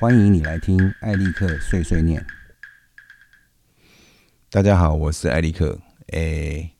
[0.00, 2.26] 欢迎你来听艾利克碎碎念。
[4.48, 5.78] 大家好，我是艾利克。
[6.12, 6.70] 诶，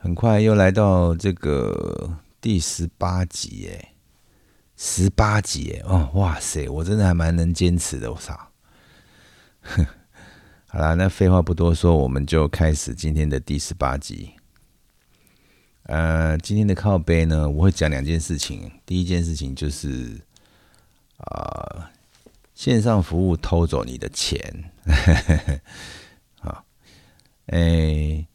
[0.00, 3.94] 很快又来到这个第十八集，诶，
[4.76, 8.36] 十八集，哦，哇塞，我真的还蛮能坚持的，我操！
[10.66, 14.32] 好啦，那废话不多说，我们就开始今天的第十八集。
[15.84, 18.72] 呃，今天的靠背呢，我会讲两件事情。
[18.84, 20.20] 第一件事情就是，
[21.22, 21.90] 啊，
[22.54, 24.40] 线上服务偷走你的钱。
[26.40, 26.64] 啊，
[27.46, 28.26] 哎，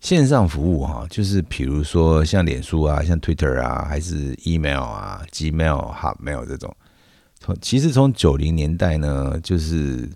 [0.00, 6.76] 线上服务哈，就是比如说像脸书啊，像 Twitter 啊，还是 email 啊，Gmail、Hotmail 这种。
[7.38, 10.10] 从其实从九零年代呢，就是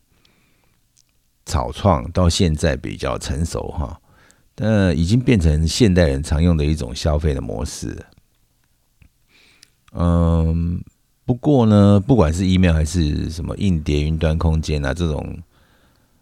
[1.47, 4.01] 草创到现在比较成熟哈。
[4.57, 8.07] 呃，已经变成现代人常用的一种消费的模式。
[9.93, 10.81] 嗯，
[11.27, 15.39] 不过呢，不管是 email 还是什么硬碟、云端空间啊，这种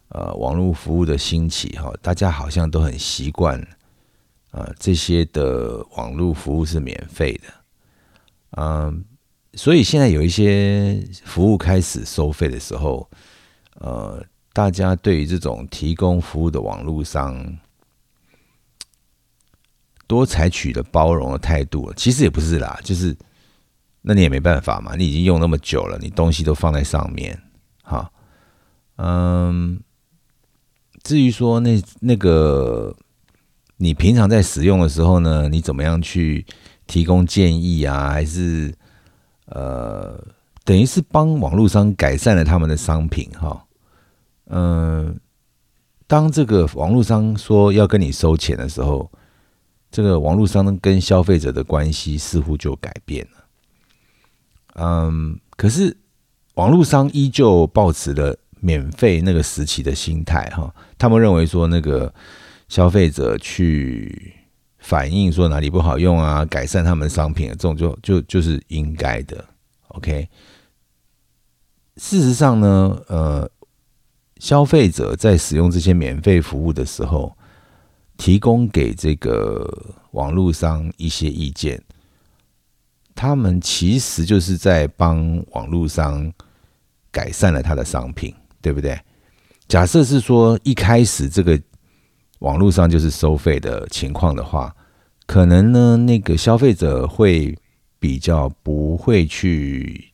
[0.09, 3.59] 呃网络服务的兴起，哈，大家好像都很习惯，
[4.51, 7.53] 呃，这些的网络服务是免费的。
[8.51, 9.03] 嗯，
[9.55, 13.09] 所以现在有一些服务开始收费的时候，
[13.79, 17.57] 呃，大家对于这种提供服务的网络商。
[20.05, 23.15] 多采取的包容的态度，其实也不是啦，就是
[24.03, 27.41] 那你也没办法嘛，你已经用那么久了，你东西都放在上面，
[27.81, 28.11] 哈，
[28.97, 29.79] 嗯，
[31.03, 32.95] 至于说那那个
[33.77, 36.45] 你平常在使用的时候呢，你怎么样去
[36.85, 38.09] 提供建议啊？
[38.09, 38.73] 还是
[39.45, 40.21] 呃，
[40.63, 43.65] 等于是帮网络商改善了他们的商品，哈，
[44.47, 45.19] 嗯，
[46.07, 49.09] 当这个网络商说要跟你收钱的时候。
[49.95, 53.42] 这个网络商跟消费者的关系似乎就改变了，
[54.75, 55.95] 嗯，可是
[56.55, 62.13] 网络商依旧保持了免费那个时期的心态哈，他们认为说那个
[62.69, 64.33] 消费者去
[64.79, 69.45] 反映说哪里不好用啊，改善他们的商品，这种就就就是应该的
[69.89, 70.27] ，OK。
[71.97, 73.49] 事实上呢，呃，
[74.37, 77.35] 消费者在使用这些免费服务的时候。
[78.15, 79.67] 提供给这个
[80.11, 81.83] 网络商一些意见，
[83.15, 86.31] 他们其实就是在帮网络商
[87.11, 88.99] 改善了他的商品，对不对？
[89.67, 91.59] 假设是说一开始这个
[92.39, 94.75] 网络上就是收费的情况的话，
[95.25, 97.57] 可能呢那个消费者会
[97.99, 100.11] 比较不会去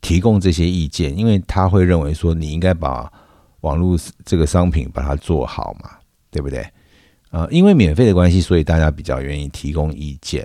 [0.00, 3.10] 提供这些意见，因为他会认为说你应该把
[3.60, 5.90] 网络这个商品把它做好嘛，
[6.30, 6.66] 对不对？
[7.30, 10.44] 啊，因为免费的关系，所以大家比较愿意提供意见，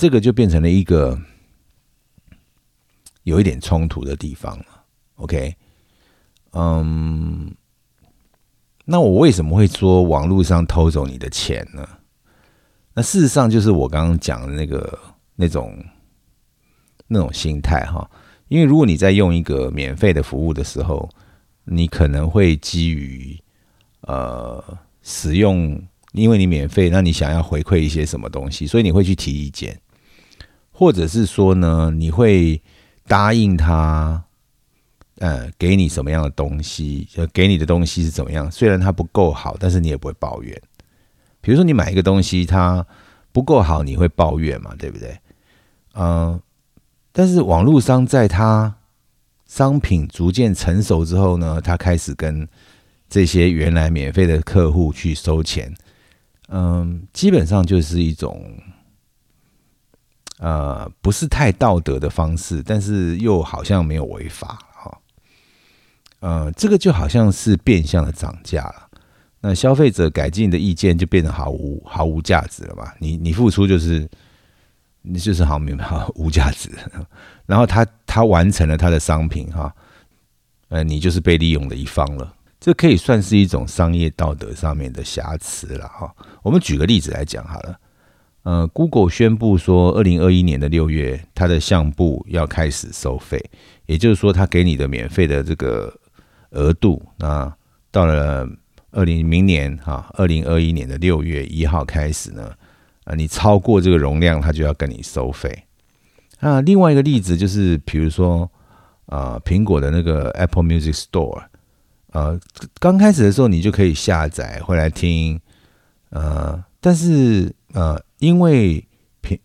[0.00, 1.20] 这个就变成了一个
[3.24, 4.64] 有一点冲突的地方了。
[5.16, 5.54] OK，
[6.52, 7.54] 嗯，
[8.86, 11.86] 那我为什么会说网络上偷走你的钱呢？
[12.94, 14.98] 那事实上就是我刚刚讲的那个
[15.36, 15.84] 那种
[17.06, 18.10] 那种心态哈。
[18.48, 21.06] 因为如果你在用一个免费的服务的时候，
[21.64, 23.38] 你可能会基于
[24.00, 24.64] 呃
[25.02, 25.78] 使用。
[26.12, 29.80] 因为你免费，那你想要回馈一些什么东西，所以你会去提意见，
[30.80, 32.58] 或者是说呢，你会
[33.06, 34.24] 答应他，
[35.18, 38.50] 呃，给你什么样的东西，呃，给你的东西是怎么样？
[38.50, 40.58] 虽然它不够好，但是你也不会抱怨。
[41.42, 42.86] 比如说你买一个东西，它
[43.30, 44.74] 不够好，你会抱怨嘛？
[44.78, 45.14] 对不对？
[45.92, 46.40] 嗯，
[47.12, 48.74] 但是网络商在他
[49.44, 52.48] 商品逐渐成熟之后呢，他开始跟
[53.10, 55.74] 这些原来免费的客户去收钱。
[56.48, 58.42] 嗯，基本上就是一种，
[60.42, 64.98] 呃，不是太道德的方式，但是又好像没有违法哈。
[66.20, 68.88] 呃，这个就好像是变相的涨价了。
[69.42, 72.90] 那消费者改进的意见就变得毫无毫无价值了嘛？
[72.98, 74.08] 你你付出就是
[75.02, 76.70] 你就是毫没毫无价值，
[77.44, 79.70] 然后他他完成了他的商品哈，
[80.70, 82.34] 呃，你就是被利用的一方了。
[82.58, 86.10] 这可以算是一种商业道德上面的瑕疵了哈。
[86.42, 87.78] 我们举个例子来讲好了。
[88.42, 93.38] 呃，Google 宣布说，二零二一年的六月，它的相簿要开始收费，
[93.86, 95.94] 也就是说，它给你的免费的这个
[96.50, 97.52] 额度，那
[97.90, 98.48] 到了
[98.92, 102.50] 二零明年哈，二零二一年的六月一号开始呢，
[103.04, 105.64] 啊，你超过这个容量，它就要跟你收费。
[106.40, 108.50] 那另外一个例子就是，比如说
[109.06, 111.42] 啊，苹果的那个 Apple Music Store。
[112.12, 112.36] 呃，
[112.80, 115.40] 刚开始的时候你就可以下载回来听，
[116.08, 118.86] 呃，但是呃，因为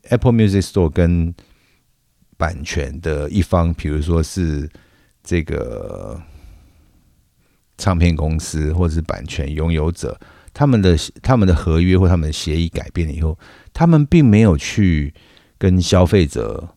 [0.10, 1.34] Apple Music Store 跟
[2.38, 4.70] 版权的一方，比如说是
[5.24, 6.22] 这个
[7.78, 10.20] 唱片公司或者是版权拥有者，
[10.54, 13.38] 他们的他们的合约或他们的协议改变了以后，
[13.74, 15.14] 他们并没有去
[15.58, 16.76] 跟消费者，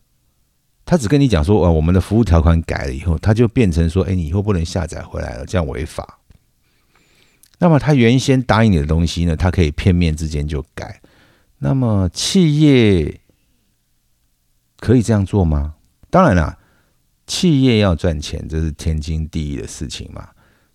[0.85, 6.19] 他只跟你讲说，哦，我们的服务条款改了以后，他就变成说，哎，你以后不能下载回来了，这样违法。
[7.59, 11.01] 那么他原先答应你的东西呢，他可以片面之间就改。
[11.59, 13.19] 那么企业
[14.77, 15.75] 可以这样做吗？
[16.09, 16.57] 当然了，
[17.27, 20.29] 企业要赚钱，这是天经地义的事情嘛。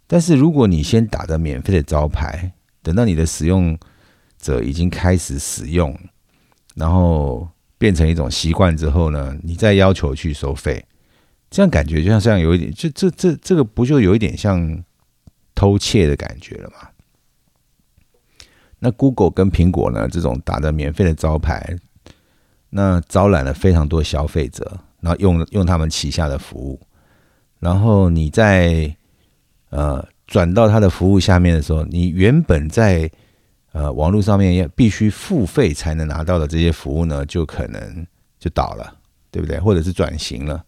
[0.07, 2.53] 但是如果你先打着免费的招牌，
[2.83, 3.77] 等到你的使用
[4.39, 5.99] 者已经开始使用，
[6.75, 7.49] 然后
[7.79, 10.85] 变成一种习惯之后呢，你再要求去收费，
[11.51, 14.85] 这样感觉就像这样有一点，就这这这个不就有一点像
[15.55, 16.91] 偷窃的感觉了吗？
[18.85, 21.75] 那 Google 跟苹果呢，这种打着免费的招牌，
[22.69, 26.79] 那招揽了非常多消费者，然后用用他们旗下的服务，
[27.61, 28.95] 然后你在
[29.71, 33.11] 呃转到他的服务下面的时候，你原本在
[33.73, 38.07] 呃网络上面要必须付费才能拿到的这些服务呢，就可能
[38.39, 38.99] 就倒了，
[39.31, 39.59] 对不对？
[39.59, 40.63] 或者是转型了。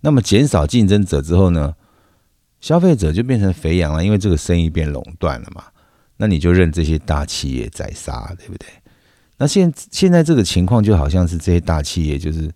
[0.00, 1.74] 那么减少竞争者之后呢，
[2.60, 5.64] 消费者就变成肥羊了，因为这个生意变垄断了嘛。
[6.22, 8.68] 那你就任这些大企业宰杀，对不对？
[9.38, 12.48] 那现现在这个情况就好像是这些大企业，就是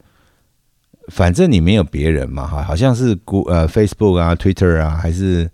[1.09, 5.51] 反正你没有别人嘛，哈，好像是 Go 呃 Facebook 啊、Twitter 啊，还是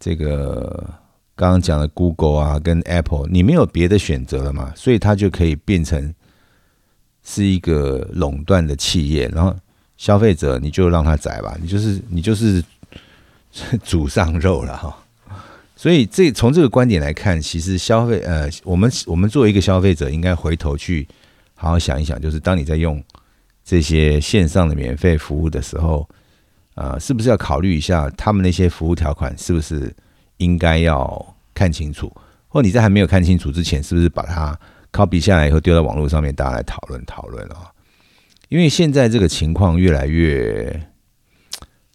[0.00, 0.90] 这个
[1.36, 6.12] 刚刚讲的 Google 啊跟 Apple，你没有别的选择了嘛，所以它就可以变成
[7.22, 9.54] 是一个垄断的企业，然后
[9.96, 12.60] 消费者你就让他宰吧，你就是你就是
[13.84, 14.98] 煮上肉了哈。
[15.76, 21.06] 所以，这从这个观点来看，其实消费呃，我们我们作为一个消费者，应该回头去
[21.54, 23.02] 好好想一想，就是当你在用
[23.64, 26.08] 这些线上的免费服务的时候，
[26.76, 29.92] 呃，是不是要考虑一下他们那些服务条款是不是
[30.36, 32.10] 应该要看清楚，
[32.46, 34.56] 或你在还没有看清楚之前，是不是把它
[34.92, 37.68] copy 下来以后丢在网络上面，大家来讨论讨论啊？
[38.48, 40.93] 因为现在这个情况越来越。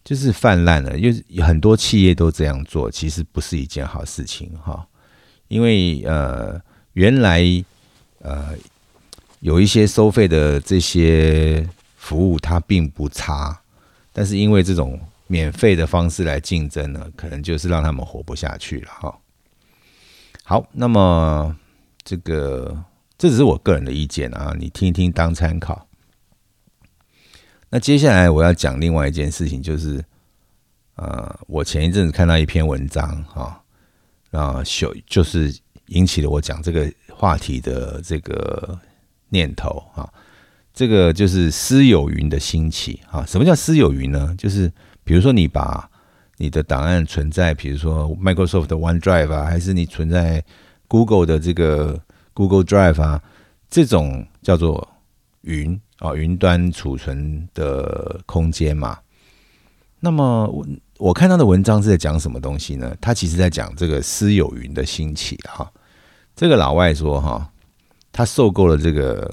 [0.09, 4.83] 就是泛滥了，因为很多企业都这样做，其实不是一件好事情哈。
[5.50, 6.59] 因为呃，
[6.94, 7.44] 原来
[8.23, 8.56] 呃
[9.41, 11.63] 有一些收费的这些
[11.95, 13.61] 服务它并不差，
[14.11, 19.15] 但是因为这种免费的方式来竞争呢，可能就是让他们活不下去了哈。
[20.44, 21.56] 好，那么
[22.03, 22.83] 这个
[23.15, 25.85] 这只是我个人的意见啊，你听一听当参考。
[27.71, 30.04] 那接下来我要讲另外一件事情，就是，
[30.95, 33.62] 呃，我前一阵子看到一篇文章哈，
[34.31, 35.56] 啊，就就是
[35.88, 38.77] 引起了我讲这个话题的这个
[39.30, 40.12] 念头啊。
[40.74, 43.24] 这个就是私有云的兴起啊。
[43.27, 44.33] 什么叫私有云呢？
[44.36, 44.71] 就是
[45.04, 45.88] 比如说你把
[46.38, 50.44] 你的档案存在，比如说 Microsoft 的 OneDrive 啊，还是你存在
[50.88, 52.01] Google 的这个
[52.33, 53.21] Google Drive 啊，
[53.69, 54.88] 这种叫做
[55.42, 55.80] 云。
[55.99, 58.99] 哦，云端储存的空间嘛。
[59.99, 60.65] 那么我
[60.97, 62.95] 我看到的文章是在讲什么东西呢？
[63.01, 65.69] 他其实在讲这个私有云的兴起哈。
[66.35, 67.51] 这个老外说哈，
[68.13, 69.29] 他受够了这个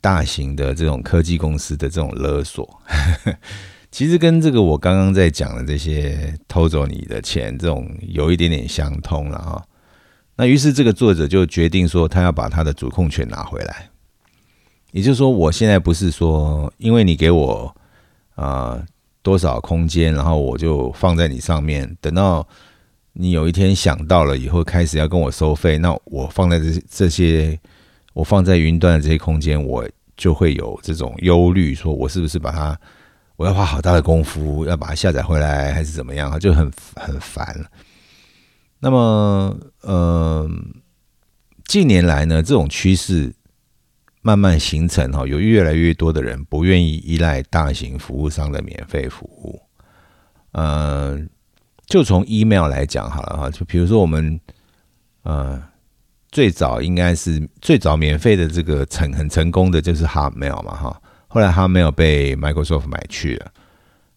[0.00, 2.80] 大型的这种科技公司的这种勒索，
[3.92, 9.62] 其实跟这个我刚刚在讲的这些偷走你的钱这种有一点点相通了哈。
[10.36, 13.89] 那于是这个作者就决定说，他要把他的主控权拿回来。
[14.92, 17.74] 也就是说，我现在不是说，因为你给我
[18.34, 18.82] 啊
[19.22, 21.96] 多少空间，然后我就放在你上面。
[22.00, 22.46] 等到
[23.12, 27.58] 你有一天想到了以后，开始要跟我收费，那我放在这这些，
[28.14, 32.76] 我放在云端的这些空间，我就会有这种忧虑，说我是不是把它，
[33.36, 36.36] 我要花好大的功夫要把它下载回来，还是怎么样？
[36.40, 37.64] 就很很烦。
[38.80, 40.50] 那么，呃，
[41.66, 43.32] 近年来呢，这种趋势。
[44.22, 49.62] 慢慢形成哈，有越来越多的人不愿意依赖大型服务商的免费服务。
[50.52, 51.26] 嗯，
[51.86, 54.38] 就从 email 来讲好了哈，就比如说我们
[55.22, 55.62] 呃
[56.30, 63.52] 最早应该是最早免费的这个成很成功的就是 Hotmail 嘛哈，后来 Hotmail 被 Microsoft 买去了。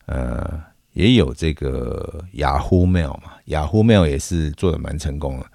[0.08, 5.46] 呃，也有这个雅虎 Mail 嘛，雅虎 Mail 也是做的蛮成功的，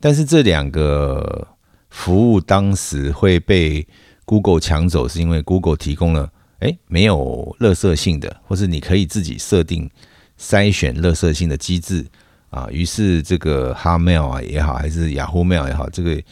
[0.00, 1.46] 但是这两个。
[1.90, 3.86] 服务当时会被
[4.24, 9.90] Google 抢走，是因为 Google 提供了哎没有垃圾性的，或是你可以自己设定
[10.38, 12.06] 筛选垃圾性的机制
[12.48, 12.68] 啊。
[12.70, 16.22] 于是这个 Hotmail 啊也好，还是雅虎 Mail 也好，这个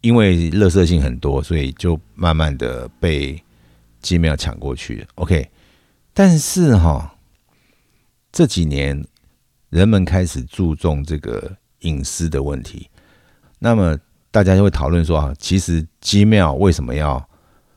[0.00, 3.42] 因为垃圾性很多，所以就慢慢的被
[4.02, 5.06] Gmail 抢过去。
[5.16, 5.50] OK，
[6.12, 7.16] 但是哈，
[8.32, 9.04] 这几年
[9.70, 12.88] 人们开始注重这个隐私的问题，
[13.58, 13.98] 那么
[14.34, 17.24] 大家就会讨论说啊，其实 Gmail 为什么要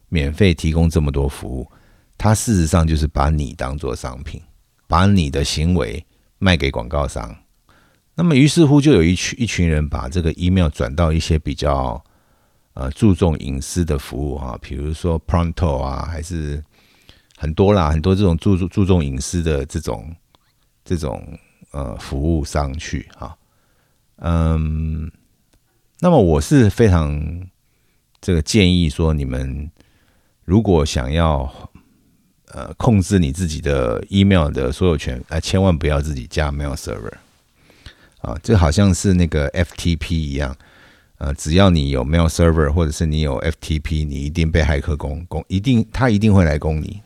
[0.10, 1.72] 免费提供这么多服务？
[2.18, 4.42] 它事实上就是把你当做商品，
[4.88, 6.04] 把你的行为
[6.40, 7.36] 卖给广告商。
[8.16, 12.04] 那么于是乎就有一群一群人把这个 email 转到一些比较
[12.74, 16.64] 呃注重隐私的服务哈，比如说 Pronto 啊，还是
[17.38, 20.12] 很多啦，很多这种注注重隐私的这种
[20.84, 21.24] 这种
[21.70, 23.38] 呃服务商去哈。
[24.16, 25.12] 嗯，
[26.00, 27.48] 那么我是非常
[28.22, 29.72] 这个建议说，你们
[30.46, 31.52] 如果想要
[32.52, 37.14] 呃控制你自己的 email 的所有权，哎，千万不要自己加 mail server。
[38.22, 40.56] 啊，这好像是那个 FTP 一样，
[41.20, 47.00] 呃，只要你有 mail server 或者是你有 FTP，你一定被骇客攻攻，一定他一定会来攻你，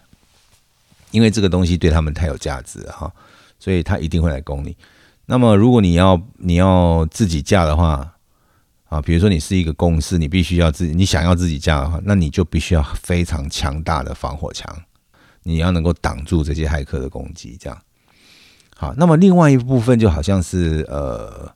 [1.11, 3.13] 因为这个东西对他们太有价值了哈，
[3.59, 4.75] 所以他一定会来攻你。
[5.25, 8.15] 那么如果你要你要自己架的话，
[8.91, 14.69] 啊，比如说你是一个公司，你必须要自己，你想要自己架的话，那你就必须要非常强大的防火墙，
[15.43, 17.81] 你要能够挡住这些骇客的攻击，这样。
[18.75, 21.49] 好，那么另外一部分就好像是呃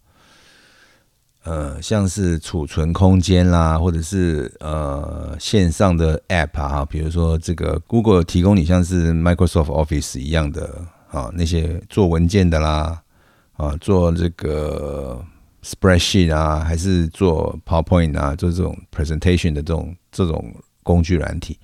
[1.44, 13.02] 呃，像是储存空间啦，或者是呃线上的 App 啊，比如说这个 Google 提供你像是 Microsoft Office 一样的啊，那些做文件的啦
[13.58, 15.22] 啊，做这个
[15.66, 20.54] Spreadsheet 啊，还是做 PowerPoint 啊，做这种 Presentation 的这种这种
[20.84, 21.58] 工具软体。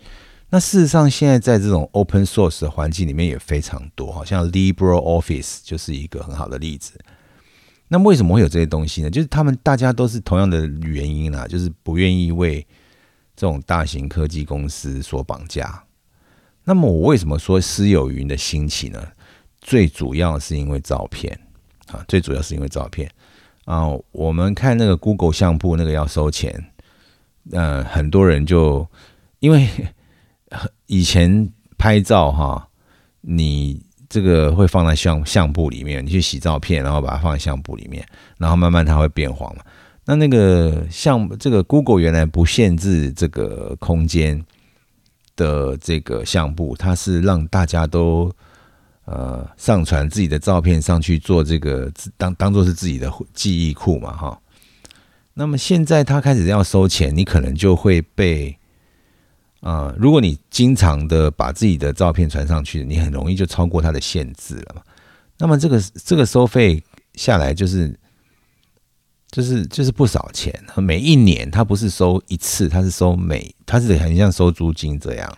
[0.49, 6.99] 那事实上，现在在这种 open source 的环境里面也非常多，好像 LibreOffice 就是一个很好的例子。
[7.89, 9.09] 那为什么会有这些东西呢？
[9.11, 12.65] 就是他们大家都是同样的原因啦，就是不愿意为
[13.35, 15.83] 这种大型科技公司所绑架。
[16.63, 18.99] 那么我为什么说私有云的兴起呢？
[19.61, 21.39] 最主要是因为照片
[21.87, 23.07] 啊，最主要是因为照片
[23.65, 23.87] 啊。
[24.11, 26.65] 我们看那个 Google 相簿那个要收钱，
[27.51, 28.87] 呃，很多人就
[29.39, 29.67] 因为。
[30.87, 32.67] 以前拍照哈，
[33.21, 38.05] 你这个会放在相相簿里面，你去洗照片，然后把它放在相簿里面，
[38.37, 39.63] 然后慢慢它会变黄嘛。
[40.03, 44.43] 那那个相这个 Google 原来不限制这个空间
[45.37, 48.29] 的这个相簿，它是让大家都
[49.05, 54.41] 呃上传自己的照片上去做这个当当做是自己的记忆库嘛哈。
[55.33, 58.57] 那么现在他开始要收钱，你可能就会被。
[59.61, 64.81] 啊，如果你经常的把自己的照片传上去，你很容易就超过他的限制了嘛。
[65.37, 67.95] 那么这个这个收费下来就是
[69.29, 75.37] 就是就是不少钱，每一年他不是收一次，他是收每他是很像收租金这样。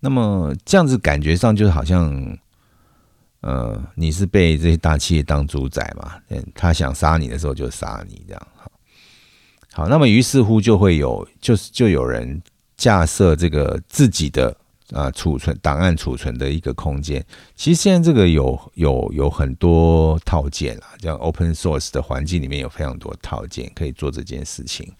[0.00, 2.38] 那么这样子感觉上就好像，
[3.40, 6.16] 呃，你是被这些大企业当主宰嘛？
[6.30, 8.46] 嗯，他想杀你的时候就杀你这样。
[8.56, 8.72] 好，
[9.72, 12.42] 好，那么于是乎就会有就是就有人。
[12.80, 14.56] 架设这个自己的
[14.92, 17.22] 啊储存档案储存的一个空间，
[17.54, 24.90] 其实现在这个有有有很多套件啊，像 open source 的环境里面有非常多套件可以做这件事情。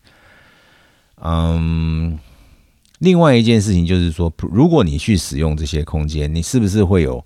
[1.22, 2.18] 嗯，
[3.00, 7.22] 另外一件事情就是说，如果你去使用这些空间，你是不是会有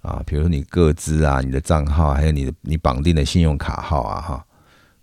[0.00, 4.46] 啊，比如说你个资啊、你的账号，还有你的你绑定的信用卡号啊，哈。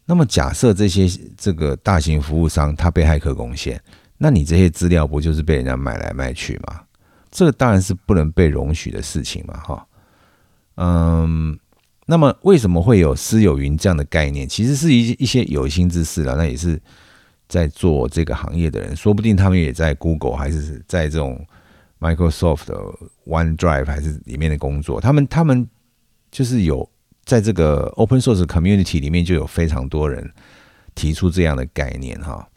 [0.06, 3.82] 那么假设这些这个大型服务商他被骇客攻陷。
[4.18, 6.82] 那你这些资料不就是被人家买来卖去吗？
[7.30, 9.88] 这个当然是不能被容许的事情嘛，哈。
[10.76, 11.58] 嗯，
[12.06, 14.48] 那么为什么会有私有云这样的概念？
[14.48, 16.80] 其实是一一些有心之士了，那也是
[17.54, 21.46] 在做这个行业的人，说不定他们也在 Google 还是在这种
[22.00, 22.76] Microsoft 的
[23.28, 25.70] OneDrive 还是里面的工作，他们他们
[26.32, 26.90] 就是有
[27.26, 30.34] 在这个 Open Source Community 里面就有非常多人
[30.96, 32.50] 提出这样的概念，哈。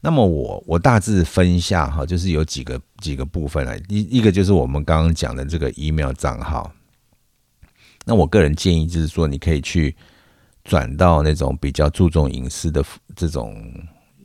[0.00, 6.70] 那么我我大致分一下哈，就是有几个几个部分啊，一一个就是我们刚刚讲的这个 email 账号。
[8.04, 9.96] 那我个人建议就是说，你可以去
[10.62, 12.84] 转到那种比较注重隐私的
[13.16, 13.56] 这种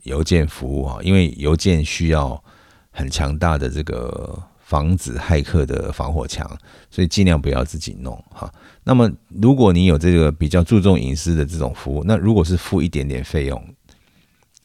[0.02, 2.42] 邮件服务哈，因为邮件需要
[2.90, 6.50] 很强大的这个防止骇客的防火墙，
[6.90, 8.52] 所以尽量不要自己弄哈。
[8.84, 13.62] 那么如果你有这个比较注重隐私的这种服务，那如果是付一点点费用。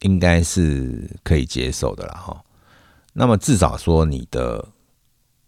[0.01, 2.43] 应该是可以接受的了哈。
[3.13, 4.63] 那么至少说你的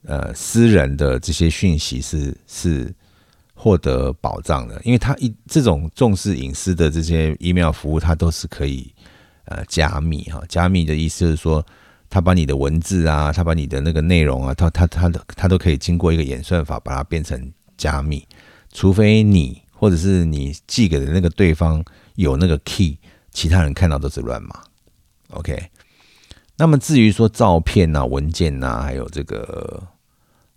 [0.03, 2.91] 呃私人的这些讯息是是
[3.53, 8.91] 获得保障的，因为他一这种重视隐私的这些 email 服务，它都是可以
[9.47, 10.41] 呃加密哈。
[10.47, 11.65] 加密的意思是说，
[12.09, 18.25] 他把你的文字啊，他把你的那个内容啊，他他他的他都可以经过一个演算法把它变成加密，
[18.71, 21.83] 除非你或者是你寄给的那个对方
[22.15, 22.97] 有那个 key，
[23.31, 24.63] 其他人看到都是乱码。
[25.31, 25.69] OK，
[26.55, 29.83] 那么至于说照片啊、文件啊，还有这个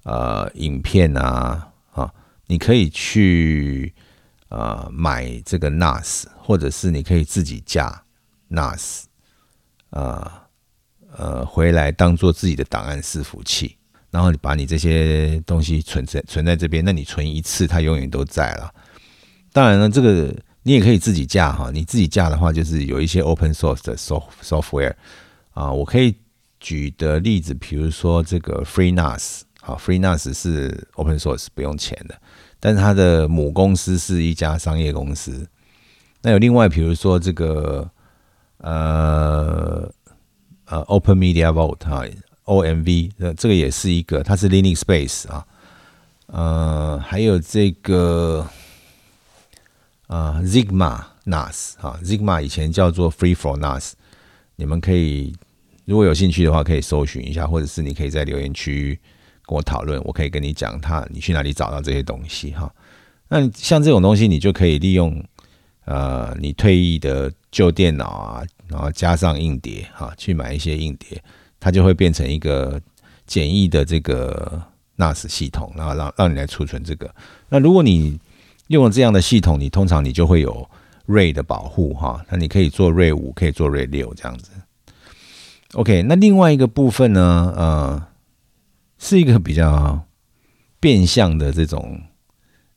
[0.05, 2.11] 呃影片啊，啊，
[2.47, 3.93] 你可以去
[4.49, 8.03] 呃买这个 NAS，或者是你可以自己架
[8.51, 9.05] NAS，
[9.91, 10.47] 啊
[11.17, 13.77] 呃回来当做自己的档案伺服器，
[14.11, 18.75] 然后你把你这些东西存在存在这边，那你存一次，它永远都在了。
[19.53, 20.35] 当然了，这个。
[20.63, 24.93] 你也可以自己架哈，你自己架的话，就是有一些 open source 的 soft software
[25.55, 25.73] 啊。
[25.73, 26.15] 我可以
[26.61, 32.15] 举的例子，比如说这个 FreeNAS 啊，FreeNAS 是 open source 不用钱的，
[32.61, 35.49] 但是它的母公司是一家商业公司。
[36.21, 37.91] 那有另外，比如说这个
[38.61, 39.93] 呃
[40.67, 42.05] 呃 Open Media Vault 哈
[42.45, 45.47] ，OMV 呃这个也是一个，它是 Linux base 啊。
[46.27, 48.47] 呃，还有这个。
[50.07, 53.93] 啊，Zigma NAS 啊，Zigma 以前叫做 Free for NAS，
[54.57, 55.33] 你们可以
[55.85, 58.99] 如果有兴趣的话，可以搜寻一下，或者是你可以在留言区
[59.47, 62.69] 跟我讨论，我可以跟你讲它，你去哪里找到这些东西哈。
[63.29, 65.25] 那像这种东西，你就可以利用
[65.85, 71.23] 呃你退役的旧电脑啊，然后加上硬碟哈，去买一些硬碟，
[71.59, 72.81] 它就会变成一个
[73.27, 74.63] 简易的这个
[74.97, 77.13] NAS 系统，然后让让你来储存这个。
[77.49, 78.19] 那如果你
[78.69, 80.69] 用了这样的系统，你通常你就会有
[81.07, 84.51] RAID 的保护哈，那你可以做 RAID 五，可以做 RAID 六这样子。
[85.75, 88.07] OK，那另外一个部分呢，呃，
[88.99, 90.05] 是一个比较
[90.79, 92.01] 变相的这种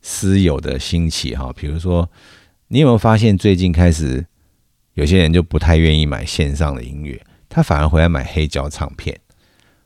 [0.01, 1.51] 私有的兴起哈。
[1.55, 2.09] 比如说，
[2.73, 4.25] 你有没有发现最近开始
[4.95, 9.15] 有些人就不太愿意买线上的音乐，他反而回来买黑胶唱片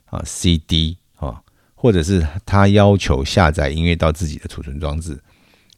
[0.06, 1.42] 啊 CD 啊，
[1.76, 5.20] 或者是他要求下载音乐到自己的储存装置。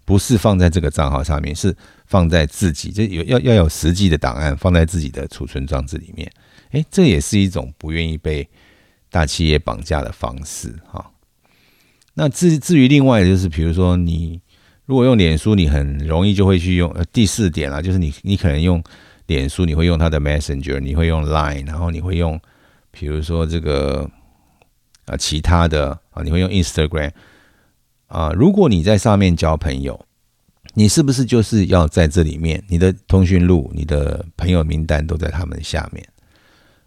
[0.06, 6.32] 不是放在这个账号上面，是放在自己，这有要要有实际的档案放在自己的储存装置里面。
[6.74, 8.48] 诶，这也是一种不愿意被
[9.10, 11.12] 大企业绑架的方式哈。
[12.14, 14.40] 那至至于另外就是，比如说你
[14.90, 16.90] 如果用脸书，你很容易就会去用。
[16.94, 18.84] 呃，第四点啦，就是你你可能用
[19.28, 22.42] 脸书，你会用它的 Messenger，你会用 Line，然后你会用，
[22.90, 24.10] 比如说这个
[25.06, 27.12] 啊其他的啊，你会用 Instagram。
[28.08, 30.04] 啊，如果你在上面交朋友，
[30.74, 32.64] 你是不是就是要在这里面？
[32.68, 36.04] 你的通讯录、你的朋友名单都在他们下面。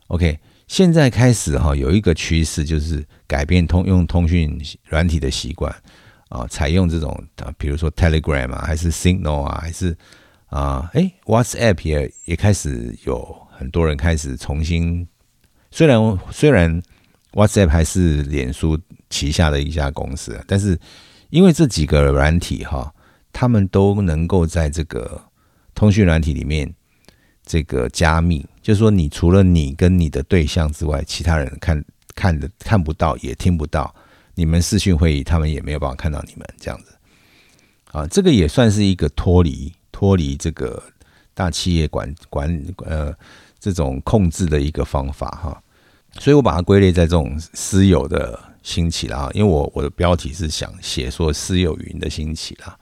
[0.08, 0.36] OK，
[0.66, 5.72] 现在开始哈，有一个趋势就是改变通用通讯软体的习惯
[6.32, 9.94] 啊，采用这种啊，比如说 Telegram 啊，还是 Signal 啊，还是
[10.46, 15.06] 啊，哎，WhatsApp 也也开始有很多人开始重新，
[15.70, 16.82] 虽然虽然
[17.32, 18.78] WhatsApp 还是脸书
[19.10, 20.78] 旗下的一家公司，但是
[21.28, 22.90] 因为这几个软体哈，
[23.30, 25.20] 他们都能够在这个
[25.74, 26.72] 通讯软体里面
[27.44, 33.94] 这个加密，就是说，你除了你跟你的对象之外，其他人看看的看不到，也听不到。
[34.34, 36.92] 你们视讯会议，他们也没有办法看到你们这样子。
[37.90, 40.82] 啊，这个也算是一个脱离脱离这个
[41.34, 43.14] 大企业管管呃
[43.58, 45.62] 这种控制的一个方法哈。
[46.18, 48.38] 所以我把它归类在这种私有的。
[48.64, 52.78] 兴起啦，因为我我的标题是想写说私有云的兴起啦，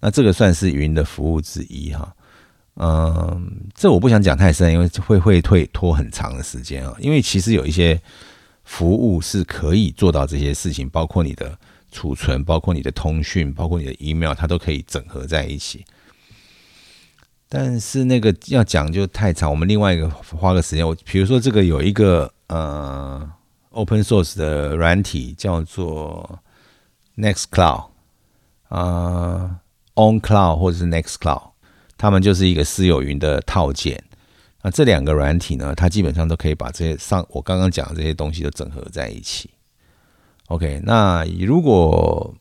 [0.00, 2.14] 那这个算是云的服务之一哈。
[2.76, 6.94] 嗯，这我不想讲太深，因为会会会拖很长的时间啊。
[7.00, 8.00] 因为其实有一些
[8.66, 11.58] 服务是可以做到这些事情，包括你的
[11.90, 15.82] 储存，包括你的通讯，包括你的 email，它都可以整合在一起。
[17.48, 20.86] 但是那个要讲就太长，我们另外一个花个时间。
[20.86, 23.32] 我比如说这个有一个呃。
[23.76, 26.38] Open source 的软体叫做
[27.18, 27.88] Nextcloud
[28.70, 29.60] 啊
[29.94, 31.50] ，OnCloud 或者是 Nextcloud，
[31.98, 34.02] 他们就是一个私有云的套件。
[34.66, 39.48] 那这两个软体呢，它基本上都可以把这些上我刚刚讲的这些东西都整合在一起。
[40.48, 42.34] OK，那如果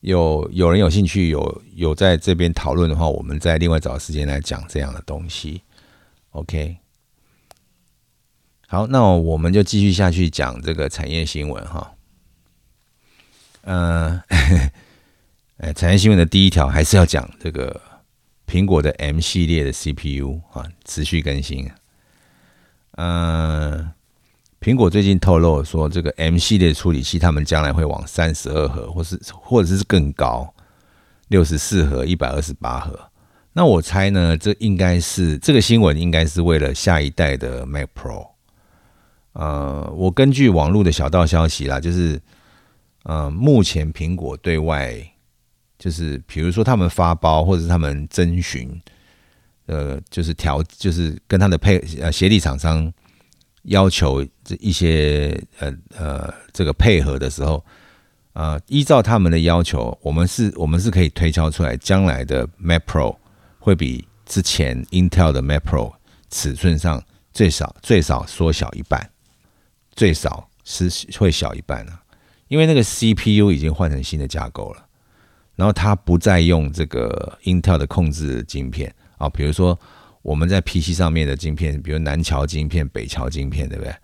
[0.00, 5.62] 有有人有兴趣，有有在这边讨论的话，我们再另外找时间来讲这样的东西。
[6.32, 6.76] OK。
[8.68, 11.94] 好，那我们就继续下去讲这个产业新闻哈。
[13.62, 14.20] 嗯，
[15.56, 17.80] 哎，产业新闻的第一条还是要讲这个
[18.52, 21.70] 苹果的 M 系列的 CPU 啊，持续更新。
[22.96, 23.90] 嗯，
[24.60, 30.52] 苹果最近透露说，这个 M 系列处理器，他们将来会往三十二核，或是或者是更高，
[31.28, 33.08] 六十四核、一百二十八核。
[33.54, 38.28] 那我猜呢，这应该是这个新闻应该是为了下一代的 Mac Pro。
[39.32, 42.20] 呃，我根据网络的小道消息啦，就是，
[43.04, 44.94] 呃，目前苹果对外
[45.82, 48.80] 就是比如说他们发包或者是他们征询，
[49.66, 52.92] 呃，就是调，就是跟他的配呃协力厂商
[53.62, 57.64] 要求这一些呃呃这个配合的时候，
[58.32, 63.16] 啊，依照他们的要求，我们是我们是可以推敲出来，将来的 Mac Pro
[63.58, 65.92] 会比之前 Intel 的 Mac Pro
[66.30, 69.10] 尺寸上最少最少缩小一半，
[69.96, 72.00] 最少是会小一半啊，
[72.46, 74.86] 因为那个 CPU 已经换成新的架构了。
[75.62, 79.78] 然后它不再用这个 Intel 的控制晶片啊，比如说
[80.20, 83.94] 我们在 PC 上面的晶片，比如南桥晶片、北桥晶片，对不对？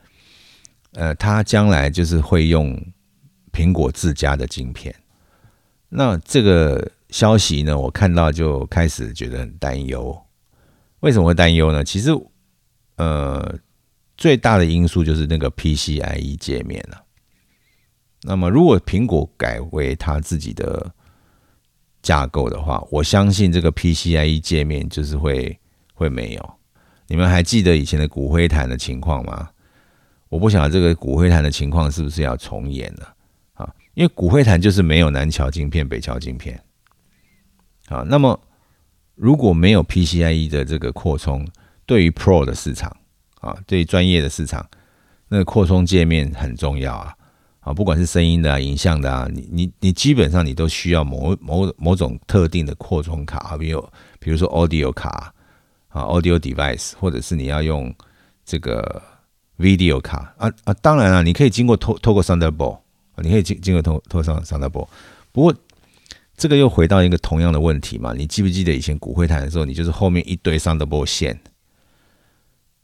[0.92, 2.80] 呃，它将来就是会用
[3.50, 4.94] 苹果自家的晶片。
[5.88, 10.16] 那这个消息呢，我看到就开始觉得很担忧。
[11.00, 11.82] 为什么会担忧呢？
[11.82, 12.12] 其实，
[12.98, 13.58] 呃，
[14.16, 17.02] 最大的因素就是那个 PCIe 界面了。
[18.22, 20.94] 那么，如果苹果改为它自己的
[22.08, 25.60] 架构的话，我相信这个 PCIe 界面就是会
[25.92, 26.50] 会没有。
[27.06, 29.50] 你们还记得以前的骨灰坛的情况吗？
[30.30, 33.14] 我不晓得这个骨灰坛的情况是不是要重演了
[33.52, 33.68] 啊？
[33.92, 36.58] 因为骨灰坛就是没有南桥晶片、北桥晶片。
[37.88, 38.40] 啊，那么
[39.14, 41.46] 如果没有 PCIe 的这个扩充，
[41.84, 42.96] 对于 Pro 的市场
[43.42, 44.66] 啊，对于专业的市场，
[45.28, 47.14] 那扩充界面很重要啊。
[47.60, 55.34] 啊，不管是声音的啊、影像的啊，你你你基本上你都需要某某某种特定的扩充卡啊，比如比如说 Audio 卡
[55.88, 57.94] 啊，Audio device，或者是你要用
[58.44, 59.02] 这个
[59.58, 62.78] Video 卡啊啊，当然了，你可以经过透透过 Thunderbolt，
[63.16, 64.88] 你可以经经过透透上 Thunderbolt，
[65.32, 65.54] 不过
[66.36, 71.38] 这个又回到一个同样的问题嘛，你记不记得以前骨灰坛的时候，你就是后面一堆 Thunderbolt 线，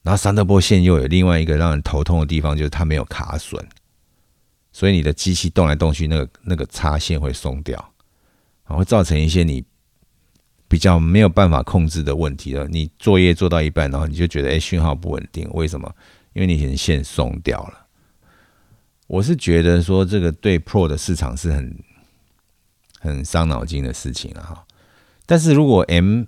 [0.02, 3.64] 然后 Thunderbolt 线又有另外一个让人头痛的地方，就是它没有卡损。
[4.76, 7.78] 所以你的机器动来动去，那个那个插线会松掉，
[8.64, 9.64] 啊，会造成一些你
[10.66, 12.66] 比较没有办法控制的问题了。
[12.66, 15.94] 你作业做到一半，然后你就觉得哎讯号不稳定，为什么？
[16.32, 17.87] 因为你以前线松掉了。
[19.06, 21.78] 我是觉得说这个对 Pro 的市场是很
[22.98, 24.66] 很伤脑筋的事情了哈。
[25.24, 26.24] 但是如果 M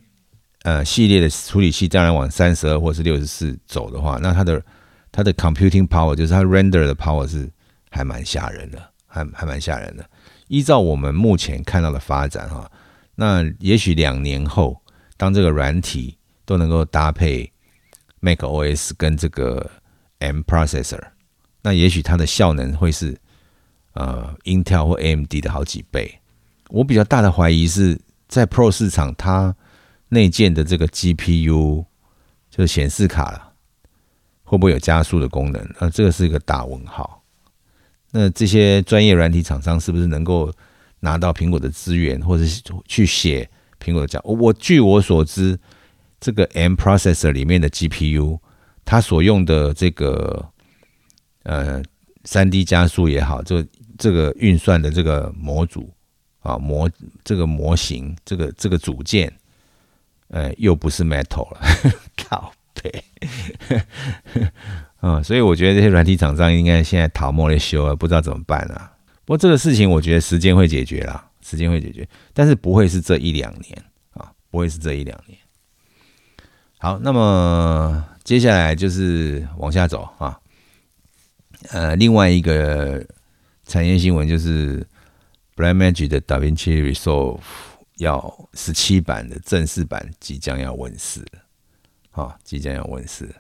[0.63, 4.65] 呃系列的处理器当然往三十二或是六十四走的话，那它的
[5.11, 7.51] 它的 computing power 就是它 render 的 power 是。
[7.97, 10.09] 还蛮吓人的，还还蛮吓人的。
[10.49, 12.71] 依照我们目前看到的发展哈，
[13.15, 14.81] 那也许两年后，
[15.17, 17.51] 当这个软体都能够搭配
[18.21, 19.69] Mac OS 跟这个
[20.19, 21.03] M processor，
[21.63, 23.19] 那也许它的效能会是
[23.95, 26.21] 呃 Intel 或 AMD 的好几倍。
[26.69, 29.57] 我比较大的怀疑是在 Pro 市场，它
[30.11, 31.85] 内建的这个 GPU
[32.51, 33.53] 就是显示卡了，
[34.45, 35.69] 会不会有加速的功能？
[35.81, 37.25] 那这个是一个大问号。
[38.19, 40.51] 那这些专业软体厂商是不是能够
[41.01, 42.45] 拿到苹果的资源，或者
[42.87, 43.47] 去写
[43.79, 44.23] 苹果的讲？
[44.25, 45.59] 我据我所知，
[46.19, 48.41] 这个 M processor 里面的 GPU，
[48.87, 50.49] 它所用的这个
[51.43, 51.83] 呃
[52.25, 53.63] 三 D 加速也好，这
[53.99, 55.93] 这个运算的这个模组
[56.41, 56.91] 啊模
[57.23, 59.31] 这个模型，这个这个组件，
[60.29, 61.61] 呃，又不是 Metal 了，
[62.17, 63.05] 靠背。
[65.09, 68.91] 嗯，所以我觉得这些软体厂商应该现在逃莫的修啊，不知道怎么办啊。
[69.25, 75.39] 不过这个事情，我觉得时间会解决啦，时间会解决，但是不会是这一两年啊，不会是这一两年。
[76.79, 80.37] 好，那么接下来就是往下走啊。
[81.71, 83.07] 呃，另外一个
[83.65, 84.85] 产业新闻就是
[85.55, 87.39] Blackmagic 的 DaVinci Resolve
[87.99, 93.33] 要十七版的正式版即将要问世了，啊，即将要问世。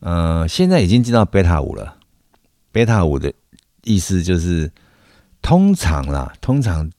[0.00, 1.96] 呃，现在已经进到 Beta 五了。
[2.72, 3.32] Beta 五的
[3.84, 4.70] 意思就是，
[5.42, 6.90] 通常啦，通常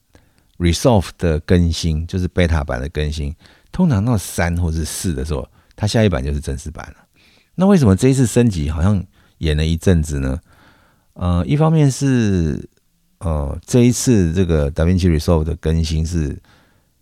[0.58, 3.34] Resolve 的更新就是 Beta 版的更新，
[3.72, 7.04] 通常到三或是四的时候，它下一版就是正式版了。
[7.54, 9.02] 那为什么这一次升级好像
[9.38, 10.38] 演了一阵子呢？
[11.14, 12.68] 呃，一方面是
[13.18, 16.40] 呃，这一次这个 DaVinci Resolve 的更新是，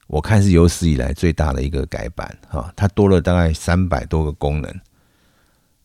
[0.06, 4.80] 我看是有史以来最大的一个改版哈，它多了大概三百多个功能。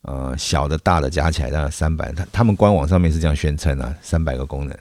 [0.08, 4.78] 呃，小的、大的加起来大概三百，他他们官网上面是这样宣称啊，三百个功能，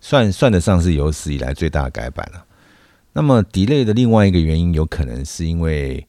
[0.00, 2.44] 算算得上是有史以来最大的改版了。
[3.12, 6.04] 那么，delay 的另外一个原因，有可能是因为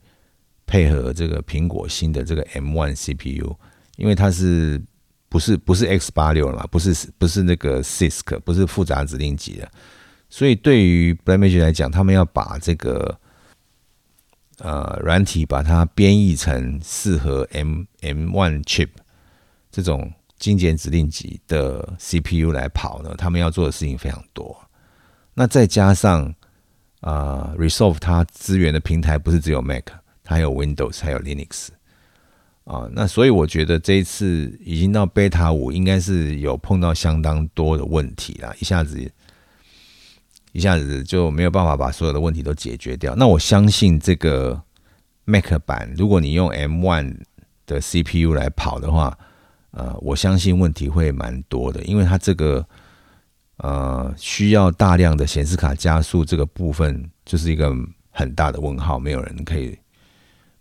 [0.66, 3.56] 配合这个苹果新的这个 M1 CPU，
[3.98, 4.82] 因为它是
[5.30, 9.72] 不是不是 X 八六了嘛，不是不是那个 CISC，不是复杂指令集的，
[10.28, 13.16] 所以对于 Blackmagic 来讲，他们要把这个。
[14.64, 18.88] 呃，软体把它编译成适合 M M One chip
[19.70, 24.58] 这种精简指令集的 CPU 来跑呢，他们要做的事情非常多。
[25.34, 26.34] 那再加上
[27.02, 29.84] 啊，Resolve 它资源的平台不是只有 Mac，
[30.24, 31.68] 它还有 Windows，还有 Linux
[32.64, 32.88] 啊。
[32.94, 39.12] 那所以我觉得这一次已经到 Beta 五，应该是有碰到相当多的问题啦，一下子
[40.54, 43.14] 一下子就没有办法把所有的问题都解决掉。
[43.16, 44.60] 那我相信这个
[45.26, 47.18] Mac 版，如果你用 M1
[47.66, 49.18] 的 CPU 来跑的话，
[49.72, 52.66] 呃，我相信问题会蛮多的，因为它这个。
[53.58, 57.72] 呃，需要大量的显示卡加速这个部分，就是一个
[58.10, 59.78] 很大的问号，没有人可以，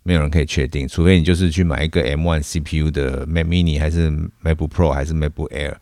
[0.03, 4.11] 没有人可以确定，除非你就是去买一个 M1 CPU 的 Mac Mini 还是
[4.43, 5.73] MacBook Pro 还是 MacBook Air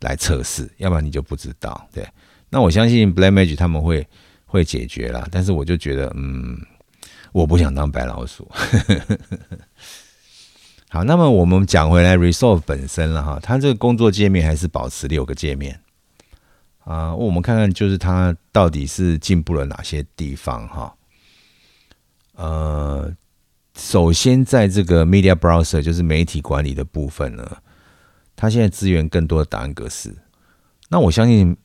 [0.00, 1.86] 来测试，要不然你就不知道。
[1.92, 2.04] 对，
[2.54, 4.06] 那我相信 Blackmagic 他们会
[4.46, 6.56] 会解决啦，但是我就觉得，嗯，
[7.32, 8.48] 我不想当白老鼠。
[10.88, 15.80] 好，那么我们讲回来 Resolve 本身了哈，它这个工作界面还是保持六个界面。
[16.84, 20.94] 啊，我们看看，就是它到底是进步了哪些地方哈？
[22.36, 23.12] 呃，
[23.76, 27.56] 首先在这个 Media Browser，就是媒体管理的部分呢，
[28.36, 30.14] 它现在支援更多的档案格式。
[30.88, 31.56] 那我相信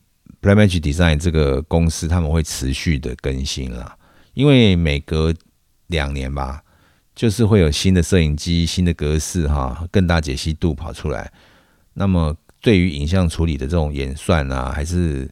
[0.41, 3.97] Blackmagic Design 这个公司他们会持续的更新啦，
[4.33, 5.33] 因为每隔
[5.87, 6.63] 两年吧，
[7.15, 11.31] 就是会有新的摄影机、新的格式哈，更大解析度跑出来。
[11.93, 15.29] 那么对于影像处理的这种演算啊，还是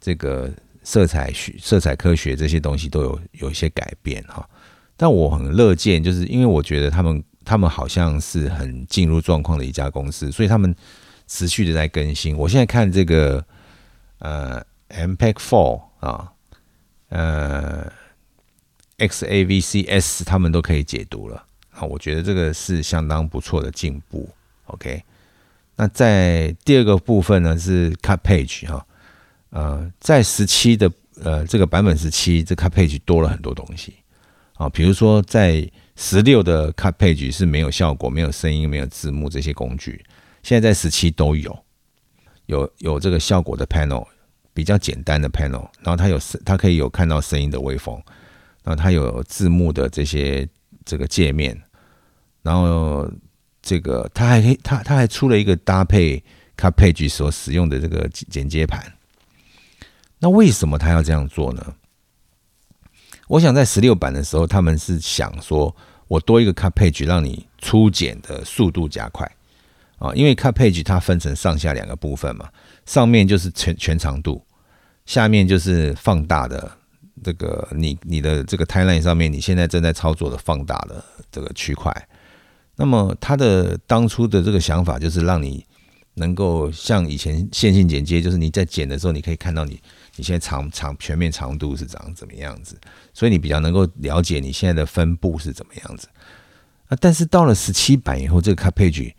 [0.00, 0.50] 这个
[0.82, 4.48] 色彩学、色彩科学这些东西都有有一些改变哈。
[4.96, 10.74] 但我很乐见，就是因为我觉得他们他们好像是很进入状况的一家公司，所以他们
[11.26, 12.36] 持续的在更新。
[12.36, 13.44] 我现在看这个
[14.18, 16.32] 呃 MPEG Four 啊，
[17.08, 17.92] 呃
[18.98, 24.28] XAVCS 他们都可以解读了啊，我觉得这个是相当不错的进步。
[24.66, 25.02] OK。
[25.80, 28.84] 那在第二个部分呢是 Cut Page 哈，
[29.50, 30.90] 呃，在十七的
[31.22, 33.94] 呃这个版本十七，这 Cut Page 多了很多东西
[34.54, 40.04] 啊，比如说在十六的 Cut Page 是没有效果、没有声音、没有字幕这些工具，
[40.42, 41.56] 现在在十七都有，
[42.48, 44.06] 有有这个效果的 Panel，
[44.52, 47.94] 比较简单的 Panel，然后它有它可以有看到声音的微风，
[48.62, 50.46] 然后它有字幕的这些
[50.84, 51.58] 这个界面，
[52.42, 53.10] 然后。
[53.60, 56.24] 这个它还可以，它它还出了一个搭配
[56.56, 58.94] Cut Page 所使用的这个剪接盘。
[60.20, 61.74] 那为什么他要这样做呢？
[63.26, 65.74] 我想在十六版的时候，他们是想说
[66.06, 69.30] 我多一个 Cut Page，让你初剪的速度加快
[69.98, 70.12] 啊。
[70.14, 72.48] 因为 Cut Page 它分成上下两个部分嘛，
[72.86, 74.44] 上面就是全全长度，
[75.06, 76.70] 下面就是放大的
[77.22, 81.92] 这个你你的这个 Timeline 上面你现在正在操作的放大的这个区块。
[82.76, 85.66] 那么他的当初的这个想法就是让你
[86.14, 89.80] 能够像以前线性剪接，就是你在剪的时候，你可以看到你
[90.14, 92.78] 你现在长长全面长度是长怎么样子，
[93.12, 96.08] 所以你比较能够了解你现在的分布是怎么样子。
[96.86, 99.12] 啊，但是到了十七版以后，这个 Cut Page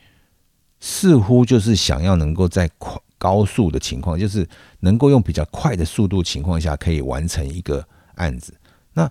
[0.80, 4.48] 似乎就是想要能够在快高速的情况，就是
[4.80, 8.54] 能够用比较快的速度情况下，可以完成一个案子。
[8.94, 9.10] 那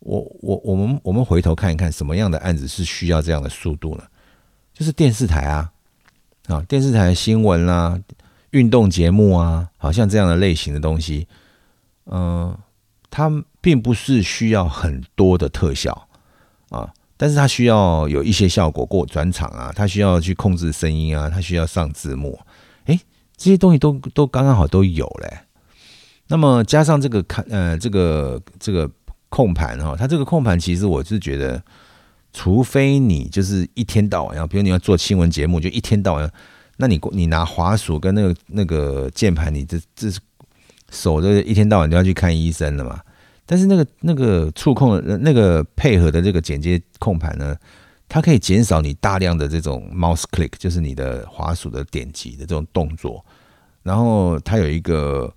[0.00, 4.04] 我我我们我们回头看一看，什么样的案子是需要这样的速度呢？
[4.72, 5.72] 就是电视台啊，
[6.48, 7.98] 啊，电视台新闻啦、
[8.50, 11.28] 运动节目啊，好像这样的类型的东西，
[12.06, 12.58] 嗯，
[13.08, 16.08] 它并不是需要很多的特效
[16.70, 22.38] 啊，但是它需要有一些效果过转场啊，它需要去控制声音啊，它需要上字幕，
[22.86, 22.98] 诶，
[23.36, 25.38] 这些东西都都刚刚好都有嘞。
[26.28, 28.90] 那么加上这个看呃，这个这个。
[29.30, 31.60] 控盘哈，它这个控盘其实我是觉得，
[32.32, 36.30] 除非你就是一天到晚要，比如你要做新闻节目，就一天到晚，
[36.76, 40.20] 那你你拿滑鼠跟那个那个键盘，你这这是
[40.88, 43.00] 手都一天到晚都要去看医生了嘛？
[43.46, 47.56] 但是那个那个触控的那个配合的这个剪接控盘呢，
[48.08, 53.24] 它可以减少你大量的这种 mouse click，就是你的滑鼠的点击的这种动作，
[53.82, 55.32] 然后它有一个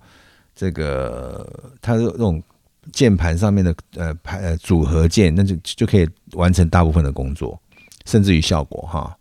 [0.56, 1.48] 这个
[1.82, 2.42] 它的这种。
[2.94, 7.62] 键盘上面的呃排呃组合键，那就就可以完成大部分的工作，
[8.06, 9.14] 甚至于效果哈，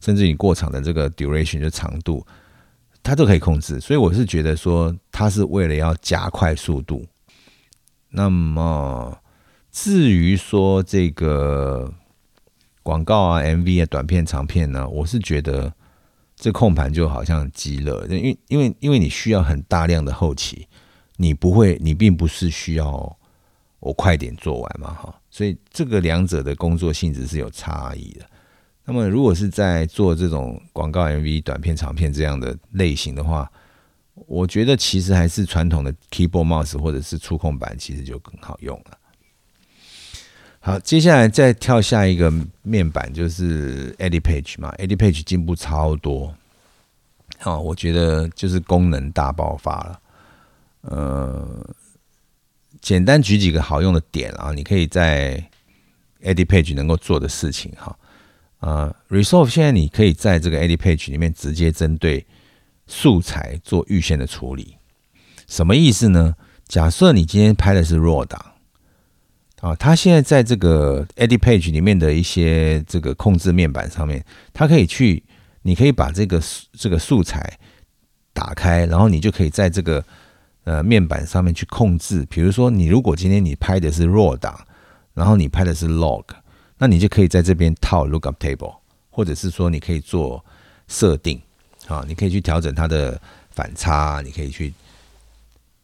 [0.00, 2.26] 甚至于过场的这个 duration 就长度，
[3.04, 3.78] 它都可以控制。
[3.78, 7.06] 所以我是觉得说，它是为了要加快速度。
[8.16, 9.18] 那么
[9.72, 11.92] 至于说这个
[12.82, 15.72] 广告啊、MV 啊、短片、长片呢，我是觉得
[16.36, 20.68] 这控盘就好像极了，因为因为因为你需要很大量的后期。
[21.16, 23.16] 你不会，你并不是需要
[23.78, 28.26] 我快点做完嘛，哈，所以这个两者的工作性质是有差异的。
[28.84, 33.48] 那么，如果是在做这种广告 MV、短片、长片这样的类型的话，
[34.14, 38.98] 我觉得其实还是传统的 keyboard mouse 或者是触控板，其实就更好用了。
[40.60, 46.34] 好，接下来再跳下一个面板，就是 e d i Page 嘛 e d i Page 进步超多。
[47.38, 50.00] 好，我觉得就是功能大爆发了。
[50.82, 51.68] 呃，
[52.80, 55.32] 简单举几个好用的点啊，你可以在
[56.22, 57.94] e d i Page 能够做的事情哈。
[58.60, 62.24] 啊，Resolve 现在你可以在这个 e d i Page 里面直接针对
[62.86, 64.76] 素材做预先的处理。
[65.46, 66.34] 什么意思呢？
[66.66, 68.52] 假设你今天拍的是 RAW 档。
[69.60, 75.22] 啊，它现在在这个 Edit Page 里面的一些这个控制面板上面，它可以去，
[75.62, 76.38] 你可以把这个
[76.72, 77.58] 这个素材
[78.34, 80.04] 打开，然后你就可以在这个
[80.64, 82.26] 呃面板上面去控制。
[82.28, 84.66] 比如说，你如果今天你拍的是 RAW 档，
[85.14, 86.24] 然后你拍的是 Log，
[86.76, 88.76] 那你就可以在这边套 Lookup Table，
[89.08, 90.44] 或者是说你可以做
[90.88, 91.40] 设定
[91.86, 93.20] 啊，你可以去调整它的
[93.50, 94.72] 反差，你可以去，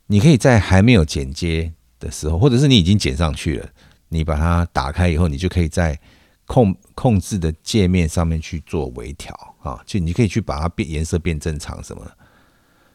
[0.07, 1.73] 你可以在还没有剪接。
[2.01, 3.69] 的时候，或者是你已经剪上去了，
[4.09, 6.01] 你把它打开以后，你就可以在
[6.47, 12.11] 控控制的界面上面去做微调啊，就你可以去把它变颜色变正常什么。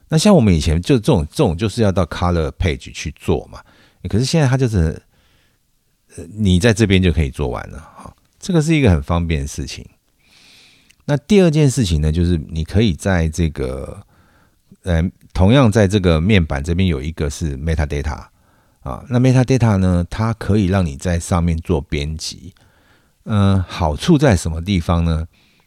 [0.09, 3.61] 那像我们以前就这种这种就是要到 Color Page 去做嘛，
[4.09, 4.99] 可是现在它就是
[6.33, 9.87] 你在这边就可以做完了哈，这个是一个很方便的事情。
[11.05, 14.05] 那第二件事情呢，就是你可以在这个
[14.83, 15.01] 呃，
[15.33, 18.25] 同样在这个面板这边有一个是 Metadata。
[18.81, 20.05] 啊，那 metadata 呢？
[20.11, 22.53] 它可以让你在上面做编辑。
[23.23, 25.25] 嗯，好处在什么地方呢？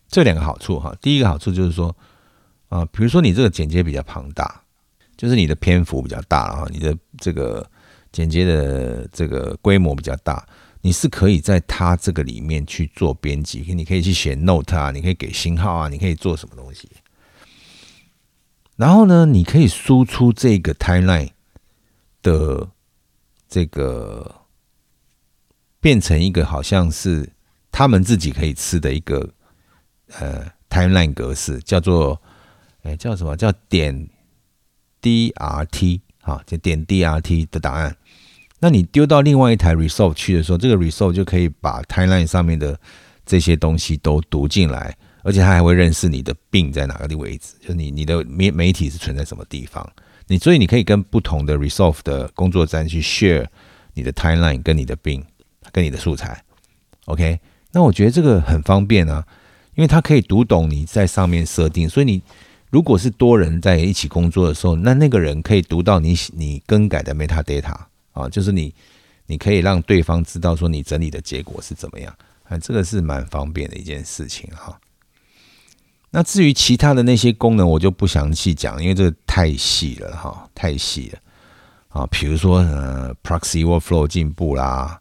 [0.08, 0.94] 这两个好处哈。
[1.02, 1.96] 第一个好处就是说，
[2.68, 4.62] 啊，比如说你这个剪接比较庞大，
[5.16, 7.68] 就是你的篇幅比较大啊，你的这个
[8.12, 10.46] 剪接的这个规模比较大，
[10.88, 13.60] 你是可以在它这个里面去做编辑。
[13.74, 16.88] 你可以去写 note 啊，你可以给星号啊，你可以做什么东西。
[18.76, 21.28] 然后呢，你可以输出这个 timeline
[22.22, 22.70] 的。
[23.50, 24.42] 这个
[25.80, 27.32] 变成一个好像是
[27.72, 29.26] 他们自己可以吃的一个
[30.18, 32.20] 呃 timeline 格式，叫做
[32.82, 34.10] 哎叫什么叫点
[35.00, 37.96] DRT 啊，就点 DRT 的答案。
[38.60, 42.78] 那你丢到另外一台 resolve 去的时候，这个 resolve 就可以把 timeline 上面的
[43.24, 49.88] 这些东西都读进来，而且它还会认识你的病在哪个的位置，就是你你的媒媒体是存在什么地方。
[50.26, 53.46] 你所以你可以跟不同的 Resolve 的工作站去 share
[53.94, 55.24] 你的 timeline 跟你的病
[55.72, 56.42] 跟你的素材
[57.06, 57.40] ，OK？
[57.72, 59.24] 那我觉得这个很方便啊，
[59.74, 62.22] 因为它可以读懂你在上面设定，所以你
[62.70, 67.74] 如果是多人在一起工作的时候，那那个人可以读到你你更改的 metadata
[68.22, 68.74] 啊，就是你
[69.26, 74.78] 你可以让对方知道说你整理的结果是怎么样，啊，这个是蛮方便的一件事情哈。
[76.10, 81.18] 那至于其他的那些功能，我就不详细讲，因为这个太细了哈，太细了
[81.88, 82.06] 啊。
[82.10, 84.98] 比如说呃，proxy workflow 进步啦，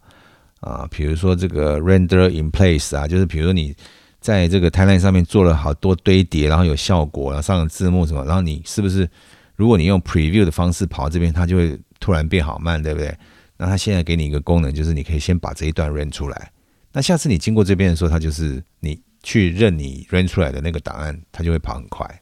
[0.60, 3.74] 啊，比如说这个 render in place 啊，就是比如说你
[4.20, 9.10] 在这个 timeline 上面做了好多堆叠，然后有效果，然后上了字幕什么，然后你是不是
[9.56, 13.18] 如果你用 preview 的方式跑到这边，它就会突然变好慢，对不对？
[13.58, 16.52] 那它现在给你一个功能，就是你可以先把这一段 run 出来，
[16.92, 19.02] 那下次你经过这边的时候，它就是你。
[19.24, 22.22] 去认你 run 出来的那个档案，它就会跑很快。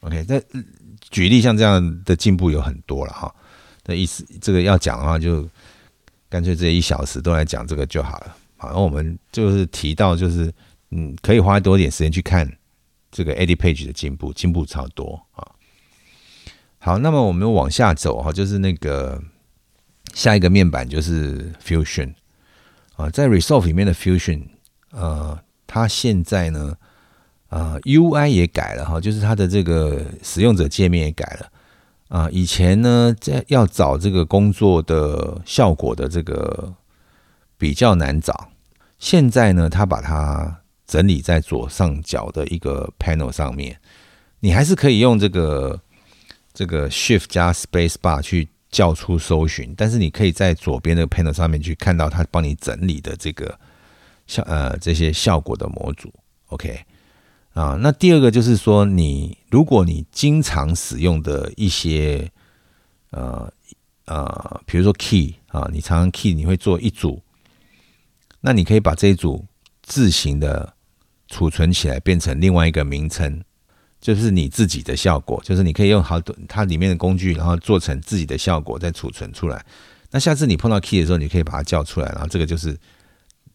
[0.00, 0.40] OK，那
[1.10, 3.34] 举例像这样的进步有很多了哈。
[3.84, 5.46] 那意思这个要讲的话，就
[6.30, 8.36] 干脆这一小时都来讲这个就好了。
[8.56, 10.50] 好，然后我们就是提到，就是
[10.92, 12.50] 嗯，可以花多一点时间去看
[13.10, 15.46] 这个 Edit Page 的进步，进步超多啊。
[16.82, 19.22] 好，那么我们往下走哈，就是那个
[20.12, 22.12] 下一个面板就是 Fusion
[22.96, 24.42] 啊，在 Resolve 里面的 Fusion
[24.90, 25.38] 呃。
[25.74, 26.76] 它现在呢，
[27.48, 31.48] 啊，UI 也改了哈，就是它的这个使用者界面也改了
[32.08, 32.28] 啊。
[32.30, 36.74] 以前呢，在要找这个工作的效果的这个
[37.56, 38.50] 比较难找，
[38.98, 43.80] 现在呢，它把它整理在左上角的一个 panel 上面，
[44.40, 45.80] 你还是可以用这个
[46.54, 53.58] 这个 Shift 加 Space Bar 去叫出搜寻，但是你可以在左边的 panel 上面去看到它帮你整理的这个。
[54.24, 56.10] 效呃这些效果的模组
[56.46, 56.78] ，OK
[57.54, 62.30] 啊，那第二个就是说，你如果你经常使用的一些
[63.10, 63.52] 呃
[64.06, 67.20] 呃，比如说 key 啊，你常常 key 你会做一组，
[68.40, 69.44] 那你可以把这一组
[69.82, 70.72] 自行的
[71.26, 73.42] 储存起来，变成另外一个名称，
[74.02, 79.64] 就是你自己的效果，就是你可以用好多它里面的工具，然后做成自己的效果再储存出来。
[80.10, 82.76] 那下次你碰到 key 的时候，你可以把它叫出来，然后这个就是。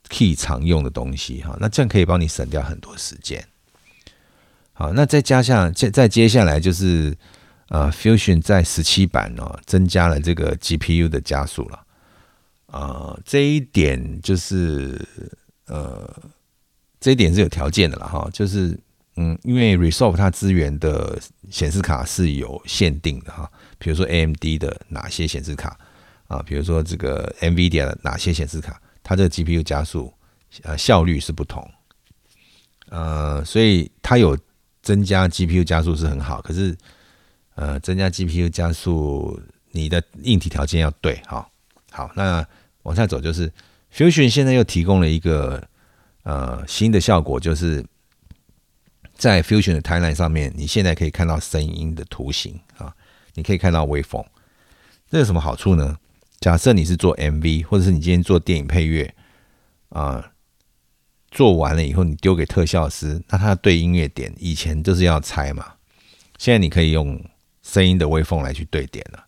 [0.10, 3.46] key 常用的东西哈，那这样可以帮你省掉很多时间。
[4.72, 7.14] 好，那再加上再再接下来就是
[7.68, 11.84] 呃，Fusion 在十七版呢增加了这个 GPU 的加速了，
[12.68, 14.98] 啊，这一点就是
[15.66, 16.10] 呃，
[17.02, 18.80] 这一点是有条件的了哈，就是
[19.18, 25.78] 嗯，因为 Resolve 它资源的显示卡是有限定的哈，比如说 AMD 的哪些显示卡
[26.28, 30.14] 啊，比如说这个 NVIDIA 的哪些显示卡，它这个 GPU 加速
[30.64, 31.70] 呃效率是不同，
[32.90, 34.38] 呃，所以它有
[34.82, 36.74] 增加 GPU 加速是很好，可是。
[37.60, 39.42] 呃，增加 GPU 加速，
[39.72, 41.50] 你的硬体条件要对，哈，
[41.90, 42.46] 好，那
[42.84, 43.52] 往下走就是
[43.92, 45.68] Fusion 现在又提供了一个
[46.22, 47.84] 呃新的效果，就是
[49.18, 52.94] 在 Fusion 的 timeline 上面，你现在可以看到声音的图形啊，
[53.34, 54.24] 你可以看到微风，
[55.10, 55.98] 这有什么好处呢？
[56.40, 59.14] 假设你是做 MV，或者是你今天做电影配乐
[59.90, 60.32] 啊，
[61.32, 65.74] 做完了以后你丢给特效师，那他对音乐点以前就是要猜嘛，
[66.38, 67.20] 现在你可以用。
[67.64, 69.22] 声音的微风来去对点了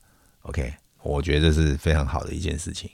[0.43, 0.73] ，OK，
[1.03, 2.89] 我觉得这是非常好的一件事情。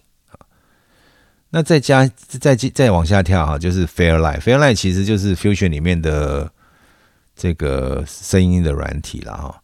[1.51, 6.51] 那再加再再往下跳哈，就是 Fairlight，Fairlight 其实就是 Fusion 里面的
[7.35, 9.61] 这个声音的软体了哈。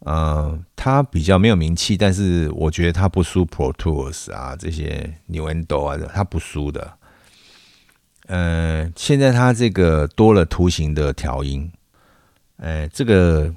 [0.00, 6.92] 嗯，它比较没有名气，但是我觉得它不输 Pro Tools 啊这些 New Endo 啊，它不输的。
[8.26, 11.70] 嗯，现在它这个多了图形的调音，
[12.56, 13.54] 哎，这个。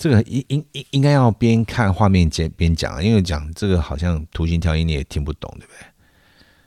[0.00, 5.86] 这个应应应应该要边看画面边边讲，因为讲这个好像图形调音你也听不懂，对不对？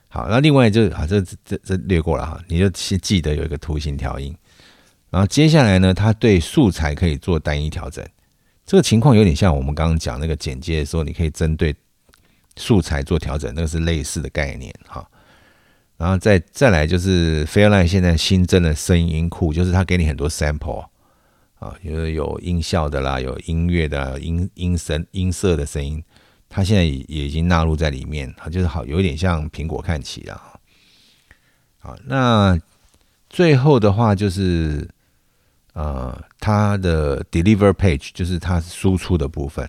[0.08, 4.36] 好，那另外就好，这这这略过了哈，你就先记得有一个图形调音，
[5.12, 8.04] 然后接下来呢，它对素材可以做单一调整，
[8.64, 11.76] 这个情况有点像我们刚刚讲那个剪接的时候，你可以针对
[12.56, 15.06] 素材做调整，那个是类似的概念哈。
[15.98, 20.86] 然后再再来就是，Fairline 现在新增的声音库，就是它给你很多 sample。
[21.58, 26.02] 啊，有有音效的啦，有音乐的音音声音色的声音，
[26.48, 30.42] 它现在也已经纳入在里面，它就是好有点像苹果看齐了
[31.78, 32.58] 好，那
[33.30, 34.88] 最后的话就是，
[35.72, 39.68] 呃，它的 deliver page 就是它输出的部分。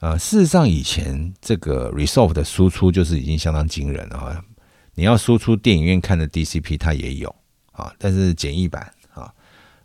[0.00, 4.44] 呃，事实上以前这个 resolve 的输出就是已经相当惊人了。
[4.94, 7.34] 你要输出电影院看的 DCP 它也有
[7.72, 8.92] 啊，但是简易版。
[9.14, 9.32] 啊，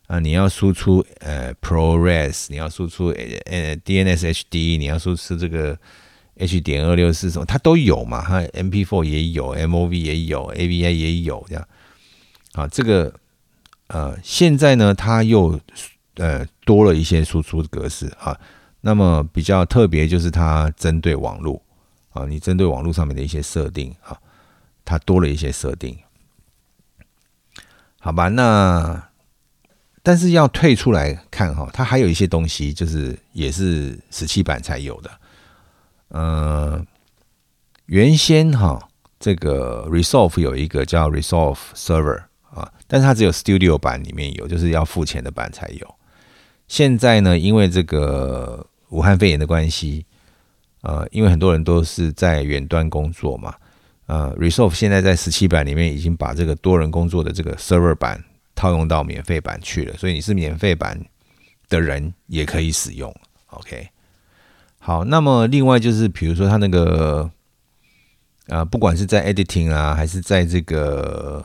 [0.08, 5.78] 啊你要输出呃 ProRes，你要输出呃 DNS HD，你要输出这个
[6.38, 8.22] H 点二六四什么，它都有嘛？
[8.22, 11.68] 哈，MP4 也有，MOV 也有，AVI 也有这样。
[12.54, 13.14] 啊，这个
[13.94, 15.60] 呃，现在呢，它又
[16.16, 18.38] 呃多了一些输出格式啊。
[18.82, 21.62] 那么比较特别就是它针对网络
[22.12, 24.18] 啊，你针对网络上面的一些设定啊，
[24.84, 25.98] 它多了一些设定。
[28.00, 29.10] 好吧，那。
[30.06, 35.10] 但是要退出来看哈，它还有一些东西，就是也是十七版才有的。
[36.10, 36.86] 呃，
[37.86, 42.24] 原先哈这个 Resolve 有一个叫 Resolve Server
[42.54, 45.96] 啊，但是它只有 Studio 版里面有，就是要付钱的版才有。
[46.68, 50.06] 现在呢，因为这个武汉肺炎的关系，
[50.82, 53.56] 呃，因为很多人都是在远端工作嘛，
[54.06, 58.24] 呃，Resolve 现在在十七版里面已经把这个多人工作的这个 Server 版。
[58.56, 61.04] 套用到免费版去了，所以你是免费版
[61.70, 63.12] 的人也可以使用。
[63.48, 63.90] OK，
[64.78, 67.30] 好，那么另外就是，比如说他那个，
[68.50, 71.44] 呃，不管是在 Editing 啊，还是在这个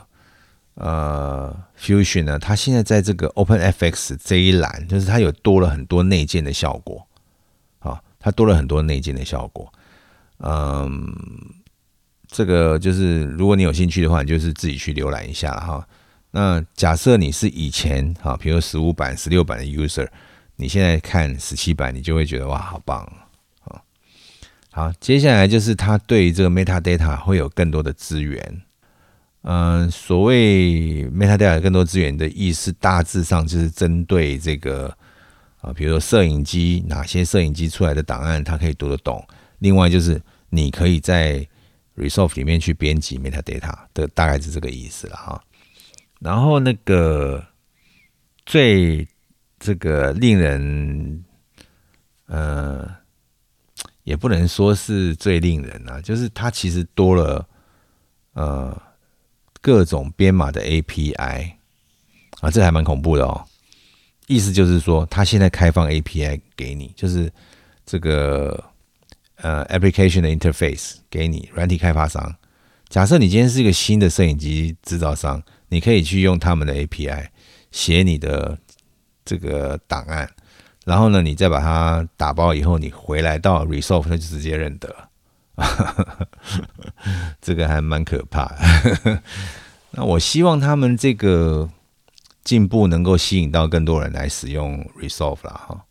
[0.78, 7.06] 呃 Fusion 呢，它现在在这个 OpenFX 这一栏，就是它有多了很多内建的效果。
[7.80, 9.72] 好，它多了很多内建的效果。
[10.38, 11.12] 嗯，
[12.28, 15.86] 这个就是如果你有兴趣的话，你就是自己去浏览一下哈。
[16.30, 20.06] 那假设你是以前哈，比如十五版、十六版的 user，
[20.56, 23.00] 你现在看十七版，你就会觉得哇，好棒
[23.64, 23.82] 啊！
[24.70, 28.62] 好，接下来就是它对于这个 metadata 会有更多的资源。
[29.42, 34.94] 嗯，所谓 metadata 更多资源的意思，大致上就是针对这个
[35.60, 39.24] 啊，比如说摄影机哪些摄影机出来的档案，它可以读得懂。
[39.60, 40.20] 另外就是
[40.50, 41.46] 你可以在
[41.96, 45.42] resolve 里面去编辑 metadata 的，大概是这个意思了哈。
[46.20, 47.44] 然后那个
[48.44, 49.06] 最
[49.58, 51.24] 这个令人
[52.26, 52.88] 呃，
[54.02, 57.48] 也不能说是最令人啊，就是它其实多了
[58.34, 58.82] 呃
[59.68, 61.52] 各种编码的 API
[62.40, 63.44] 啊，这还蛮恐怖的哦。
[64.26, 67.30] 意思就是说，他现在开放 API 给你，就是
[67.84, 68.64] 这个
[69.36, 72.34] 呃 application 的 interface 给你软体开发商。
[72.88, 75.42] 假设你今天是一个新的摄影机制造商。
[75.70, 77.26] 你可以去用他们的 API
[77.72, 78.58] 写你的
[79.22, 80.26] 这个档案，
[80.86, 85.07] 然后呢，你再把它打包以后，你回来到 resolve，那就直接认得，
[87.42, 88.54] 这个还蛮可怕。
[89.92, 91.68] 那我希望他们这个
[92.44, 95.84] 进步能够吸引到更多人来使用 resolve 啦，哈。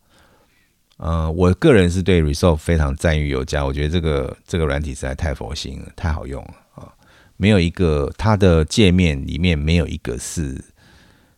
[0.98, 6.92] 呃，我个人是对 resolve 非常赞誉有加，我觉得这个这个软体实在太佛心了，太好用了啊！
[7.36, 10.60] 没有一个它的界面里面没有一个是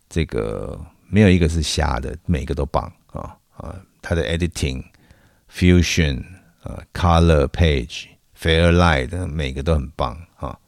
[0.09, 3.37] 这个没有一个是瞎的，每个都棒啊！
[3.59, 4.83] 啊，它的 editing、
[5.55, 6.23] fusion、
[6.63, 8.07] 啊 color page、
[8.41, 10.59] fairlight 每个都很棒啊！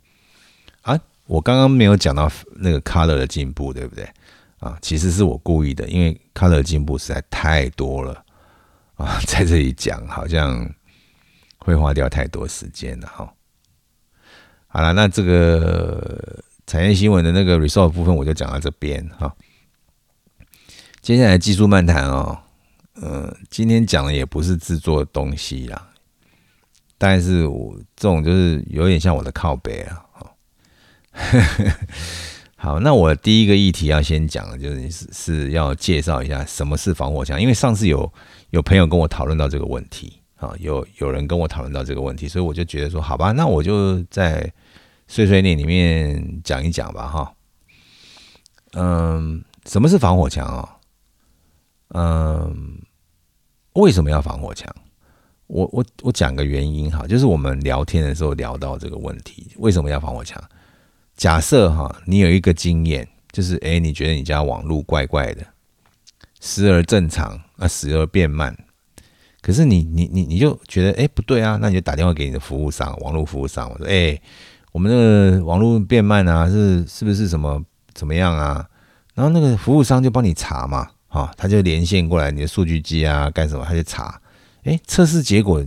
[0.82, 4.06] 啊，我刚刚没有讲到那个 color 的进步，对不对？
[4.58, 8.24] 啊，其实是我故意的，因为 color 进步实在太多了
[8.96, 10.70] 啊， 在这里讲好像
[11.58, 13.32] 会花掉太多时间了哈。
[14.68, 19.34] 好了，那这个产业新闻的那个 result 部分我就讲到这边哈。
[21.00, 22.38] 接下来技术漫谈哦。
[22.94, 25.91] 呃，今天讲的也不是制作东西啦，
[27.02, 30.06] 但是我这种就是有点像我的靠背啊。
[32.54, 38.08] 好，那我第一个议题要先讲的就是是是要介绍一下什么是防火墙，因为上次有
[38.50, 44.52] 有朋友跟我讨论到这个问题啊，有有人跟我讨论到这个问题，所以我就觉得说，好吧，那我就在
[45.08, 47.34] 碎碎念里面讲一讲吧，哈。
[48.74, 50.76] 嗯，什么是防火墙啊？
[51.94, 52.78] 嗯。
[53.72, 54.72] 为什么要防火墙？
[55.52, 60.42] 我我我讲个原因哈，就是我们聊天的时候聊到这个问题，为什么要防火墙？
[61.14, 65.46] 假设哈，你有一个经验，就是哎，你觉得你家网络怪怪的，
[66.40, 68.56] 时而正常啊，时而变慢，
[69.42, 74.18] 可是你你你你就觉得哎不对啊，那你就打电话给你的服务商，网络服务商，我说哎，
[74.72, 78.66] 我们那个网络变慢啊，是是不是什么怎么样啊？
[79.14, 80.88] 然后那个服务商就帮你查嘛。
[81.08, 83.62] 哈，他就连线过来你的数据机啊，干什么？
[83.68, 84.18] 他就查，
[84.64, 85.64] 哎，测试结果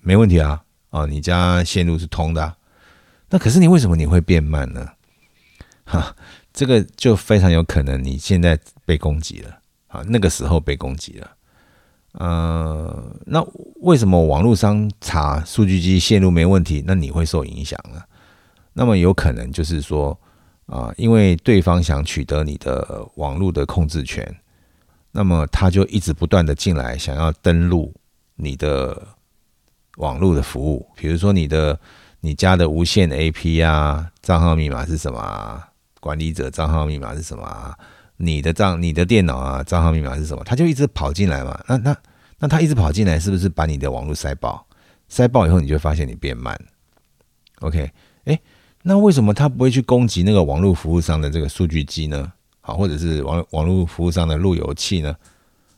[0.00, 2.56] 没问题啊，哦，你家线路是通的。
[3.30, 4.88] 那可是你为什么你会变慢呢？
[5.84, 6.14] 哈，
[6.52, 11.30] 这个就非常有可能你现在被攻击了，啊，那个时候被攻击了。
[12.12, 13.42] 呃，那
[13.80, 18.02] 为什么网络商查数据机线路没问题，那你会受影响呢？
[18.74, 20.18] 那么有可能就是说，
[20.66, 24.36] 啊，因为对方想取得你的网络的控制权。
[25.10, 27.92] 那么他就一直不断的进来，想要登录
[28.36, 29.08] 你的
[29.96, 31.78] 网络的服务，比如说你的
[32.20, 35.62] 你家的无线 AP 啊，账号密码是什么？
[36.00, 37.74] 管理者账号密码是什么？
[38.16, 40.42] 你的账你的电脑啊，账号密码是什么？
[40.44, 41.60] 他就一直跑进来嘛。
[41.68, 41.96] 那那
[42.38, 44.66] 那他一直跑进来，是不是把你的网络塞爆？
[45.08, 46.58] 塞爆以后，你就发现你变慢。
[47.60, 47.90] OK，
[48.24, 48.40] 哎，
[48.82, 52.32] 那为什么他不会去攻击那个网络服务商的这个数据机呢？
[52.60, 55.14] 好，或者是网网络服务商的路由器呢？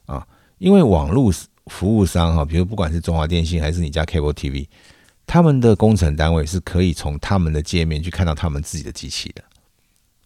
[0.06, 0.26] 啊，
[0.58, 1.32] 因为网络
[1.66, 4.66] 服务商哈，比如不管是中华电信还是你家 Cable TV，
[5.26, 9.42] 他们的工程单位是可以从他们的界面去看到他们自己的机器的，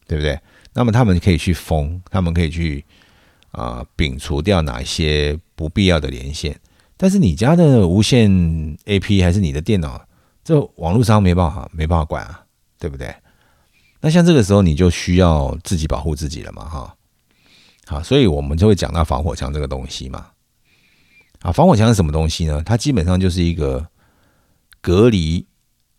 [0.07, 0.39] 对不对？
[0.75, 2.85] 那么他们可以去封，他们可以去
[3.51, 6.59] 啊摒除掉哪一些不必要的连线。
[6.97, 8.31] 但是你家的无线
[8.87, 10.05] AP 还是你的电脑，
[10.45, 12.45] 这网络商没办法没办法管啊，
[12.79, 13.15] 对不对？
[14.01, 16.97] 那像这个时候，你就需要自己保护自己了嘛，哈，
[17.87, 20.27] 好，所以我们就会讲到防火墙这个东西嘛，
[21.41, 22.63] 啊，防火墙是什么东西呢？
[22.65, 23.87] 它基本上就是一个
[24.81, 25.47] 隔离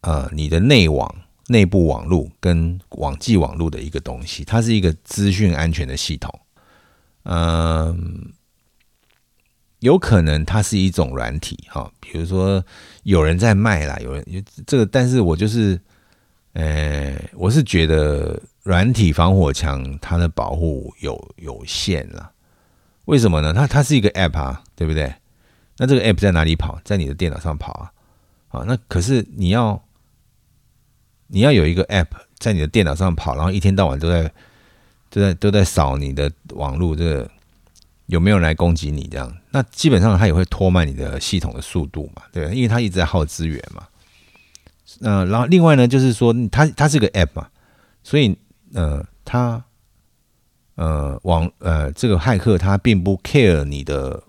[0.02, 1.14] 呃你的内网、
[1.48, 6.40] 内部网络跟网际网络的一个东西，它是一个资讯安全的系统，
[7.24, 8.34] 嗯，
[9.80, 12.64] 有可能它是一种软体，哈，比如说
[13.04, 15.80] 有人在卖啦，有人这个，但是我就是。
[16.54, 22.32] 呃，我是觉得软体防火墙它的保护有有限了。
[23.06, 23.54] 为什么呢？
[23.54, 25.14] 它它是一个 App 啊，对不对？
[25.80, 26.80] 那这个 App 在哪里跑？
[26.84, 27.92] 在你的电脑上跑啊。
[28.50, 29.82] 啊，那可是你要
[31.28, 32.08] 你要有一个 App
[32.38, 34.32] 在你的电脑上跑，然后一天到晚都在
[35.10, 37.32] 都在都在扫你的网络，这个
[38.08, 39.08] 有没有人来攻击你？
[39.08, 43.88] 这样，那基本上它也会拖慢你的系统的速度嘛，对因为它一直在耗资源嘛。
[45.02, 47.48] 呃，然后另外呢，就是说它它是个 app 嘛，
[48.04, 48.36] 所以
[48.74, 49.64] 呃，它
[50.74, 54.24] 呃网呃这个骇客他并不 care 你的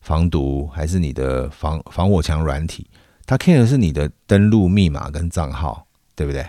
[0.00, 2.86] 防毒还是你的防防火墙软体，
[3.26, 6.44] 它 care 的是你的登录密码跟账号，对不对？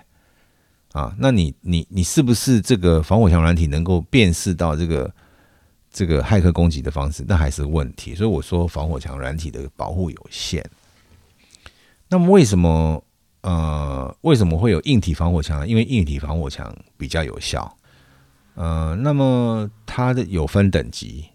[0.94, 5.14] 啊，那你你你是不是这个防火墙软体能够辨识到这个
[5.90, 7.24] 这个骇客攻击的方式？
[7.28, 8.14] 那还是问题。
[8.16, 10.64] 所以我说防火墙软体的保护有限。
[12.10, 13.04] 那么为什么？
[13.44, 15.68] 呃，为什么会有硬体防火墙？
[15.68, 17.76] 因为硬体防火墙比较有效。
[18.54, 21.26] 呃，那么它的有分等级，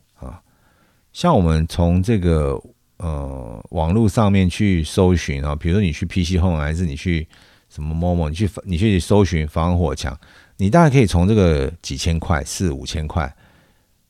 [1.17, 2.63] 像我们从这个
[2.99, 7.27] 呃网络上面去搜寻啊，比如说你去 PC Home 还是你去
[7.71, 10.15] 什么某某，你去你去搜寻防火墙，
[10.59, 13.35] 你大概可以从这个几千块、四五千块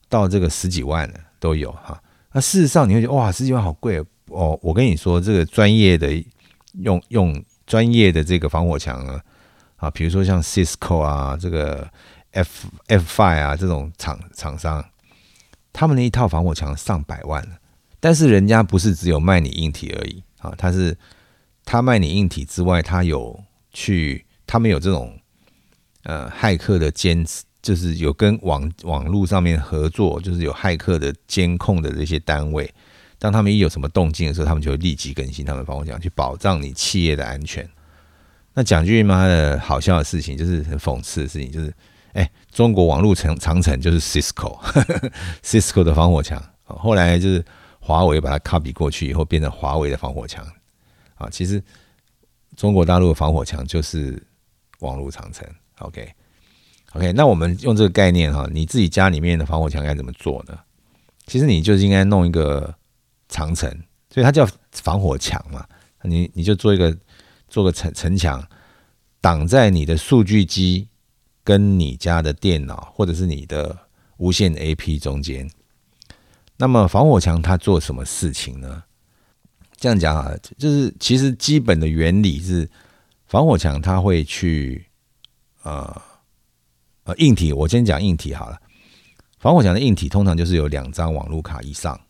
[0.08, 1.96] 到这个十几万的都有哈。
[2.32, 4.58] 那事实上你会觉得哇，十几万好贵哦！
[4.60, 6.10] 我跟你说，这个专业的
[6.80, 9.20] 用用专业的这个防火墙啊，
[9.76, 11.88] 啊，比如说像 Cisco 啊，这个
[12.32, 14.84] F F Five 啊这种厂厂商，
[15.78, 17.50] 他们那一套防火墙上百万了
[18.00, 20.96] 但是人家不是只有卖你硬体而已啊，他是
[21.66, 23.38] 他卖你硬体之外，他有
[23.74, 25.18] 去他们有这种
[26.04, 27.26] 呃骇客的监，
[27.60, 32.72] 就是有跟网网络上面合作，就是有骇客的监控的这些单位，
[33.18, 37.68] 当他们一有什么动静的时候，他们就会立即更新他们防火墙，去保障你企业的安全。
[38.54, 41.70] 那讲句妈的好笑的事情，就是很讽刺的事情，就是
[42.14, 47.44] 哎，中国网络长长城就是 Cisco，Cisco 的防火墙，后来就是
[47.78, 50.42] 华为把它 copy 过去以后，变成华为的防火墙
[51.16, 51.28] 啊。
[51.28, 51.62] 其实
[52.56, 54.26] 中国大陆的防火墙就是
[54.78, 55.46] 网络长城。
[55.80, 60.58] OK，OK，那我们用这个概念哈，你自己家里面的防火墙该怎么做呢？
[61.26, 62.74] 其实你就是应该弄一个
[63.28, 63.70] 长城，
[64.08, 65.62] 所以它叫防火墙嘛。
[66.04, 66.96] 你你就做一个。
[67.48, 68.44] 做个城城墙，
[69.20, 70.88] 挡在你的数据机
[71.46, 73.78] 跟你家的电脑或者是你的
[74.16, 75.48] 无线 AP 中间。
[76.56, 78.82] 那么防火墙它做什么事情呢？
[79.76, 82.68] 这样讲啊，就是其实基本的原理是，
[83.28, 84.84] 防火墙它会去
[85.62, 86.02] 呃
[87.04, 88.58] 呃硬体，我先讲硬体好了。
[89.38, 92.00] 防火墙的硬体通常就是有两张网络卡以上，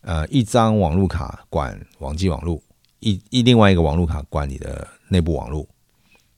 [0.00, 2.60] 呃，一张网络卡管网际网络。
[2.98, 5.68] 一一另外一个网络卡管你的内部网络，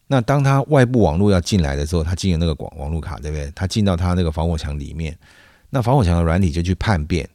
[0.07, 3.50] 那当他外部网络要进来的时候，他进了那个网网络卡，对不对？
[3.54, 5.16] 他进到他那个防火墙里面，
[5.68, 7.28] 那防火墙的软体就去判辨、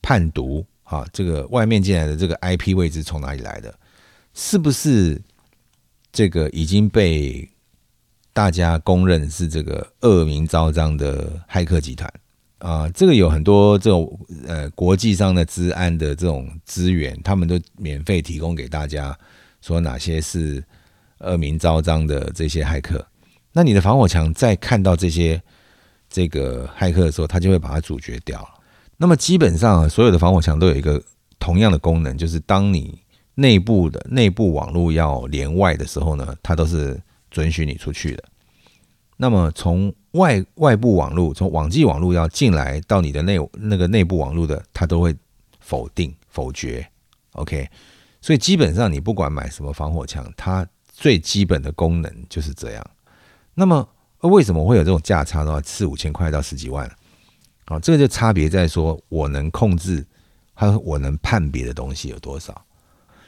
[0.00, 3.74] 判读啊，这个外面进来的这个 IP 位置从哪里来的，
[4.32, 5.20] 是不是
[6.12, 7.46] 这个已经被
[8.32, 12.10] 大家公认是这个恶名昭彰的骇客集团？
[12.58, 19.14] 啊，这个有很多这种呃国际上的治安的这种资源，他们都免费提供给大家，
[19.60, 20.64] 说哪些是
[21.24, 23.04] 恶名昭彰的这些骇客。
[23.52, 25.40] 那你的防火墙在看到这些
[26.08, 28.46] 这个骇客的时候，他就会把它阻绝掉。
[28.96, 31.02] 那么基本上所有的防火墙都有一个
[31.38, 32.98] 同样的功能，就是当你
[33.34, 37.00] 内部的内部网络要连外的时候呢，它都是
[37.30, 38.24] 准许你出去的。
[39.16, 45.14] 那么从外外部网络，从网际网络要进来到你的内那个内部网络的，它都会
[45.60, 46.84] 否定否决。
[47.32, 47.68] OK，
[48.20, 52.90] 所以基本上你不管买什么防火墙，它最基本的功能就是这样。
[53.54, 53.86] 那么
[54.20, 56.90] 为什么会有这种价差的话，四五千块到十几万？
[57.66, 60.06] 好，这个就差别在说我能控制，
[60.54, 62.64] 还有我能判别的东西有多少。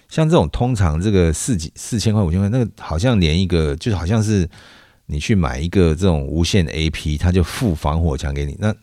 [0.08, 4.48] 像这种通常这个四几四千块五千块，那个好像连一个就是好像是。
[5.08, 8.56] 你去买一个这种无线 AP，它就附防火墙给你。
[8.58, 8.74] 那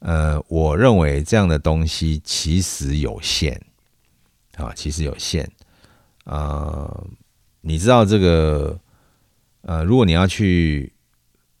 [0.00, 3.62] 呃，我认为这样的东西其实有限
[4.56, 5.48] 啊，其实有限。
[6.24, 7.06] 呃，
[7.62, 8.78] 你知道这个
[9.62, 10.92] 呃，如果你要去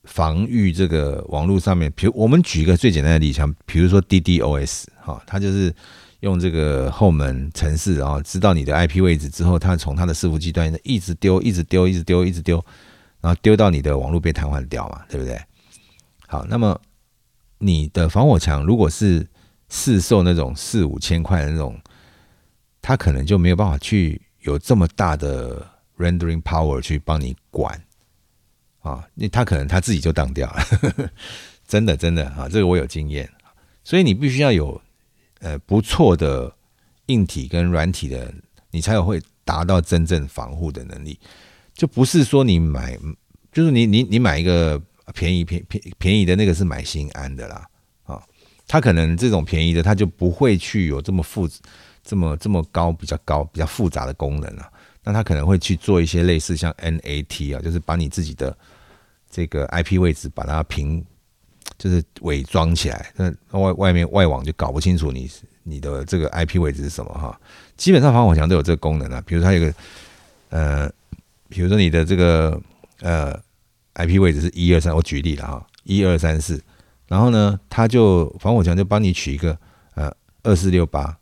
[0.04, 5.72] 防御这个网络上面，比如我们举一个最简单的例子，比如说 DDoS 哈，它就是
[6.20, 12.64] 用这个后门城市，然后知道你的 IP 位置之后，它从它的伺服器端一直丢，一直丢，一直丢，一直丢。
[13.20, 15.40] 然后丢到你的网络被瘫痪掉嘛，对不对？
[16.26, 16.80] 好，那么
[17.58, 19.24] 你的防火墙如果是
[19.68, 21.80] 市售那种四五千块的那种，
[22.80, 25.64] 它可能就没有办法去有这么大的
[26.02, 27.80] rendering power 去帮你管。
[28.80, 31.10] 啊，那他可能他自己就当掉了，
[31.68, 33.30] 真的真的啊，这个我有经验，
[33.84, 34.82] 所以你必须要有
[35.38, 36.52] 呃不错的
[37.06, 38.34] 硬体跟软体的，
[38.72, 41.16] 你才有会达到真正防护的能力。
[41.74, 42.98] 就不是说你买，
[43.52, 44.82] 就是你你你买一个
[45.14, 47.64] 便宜便便便宜的那个是买心安的啦。
[48.02, 48.20] 啊，
[48.66, 51.48] 他可能这种便宜的他就不会去有这么复
[52.02, 54.71] 这么这么高比较高比较复杂的功能啊，
[55.04, 58.56] 那他可能会去做一些类似像 NAT 啊，就是把你自己的
[59.30, 61.04] 这个 IP 位置把它平，
[61.78, 65.30] 就是伪装起来，那外外面外网就搞不清楚你
[65.62, 67.40] 你的这个 IP 位置是什么哈。
[67.76, 69.74] 基本上防火墙都有这个功能啊，比如它有个
[70.50, 70.90] 呃。
[71.54, 72.58] 比如说你的这个
[73.00, 73.38] 呃
[73.96, 76.58] IP 位置是一二三，我举例了哈，一二三四，
[77.08, 79.54] 然后呢，它就防火墙就帮你取一个
[79.94, 80.10] 呃
[80.42, 81.14] 二四六八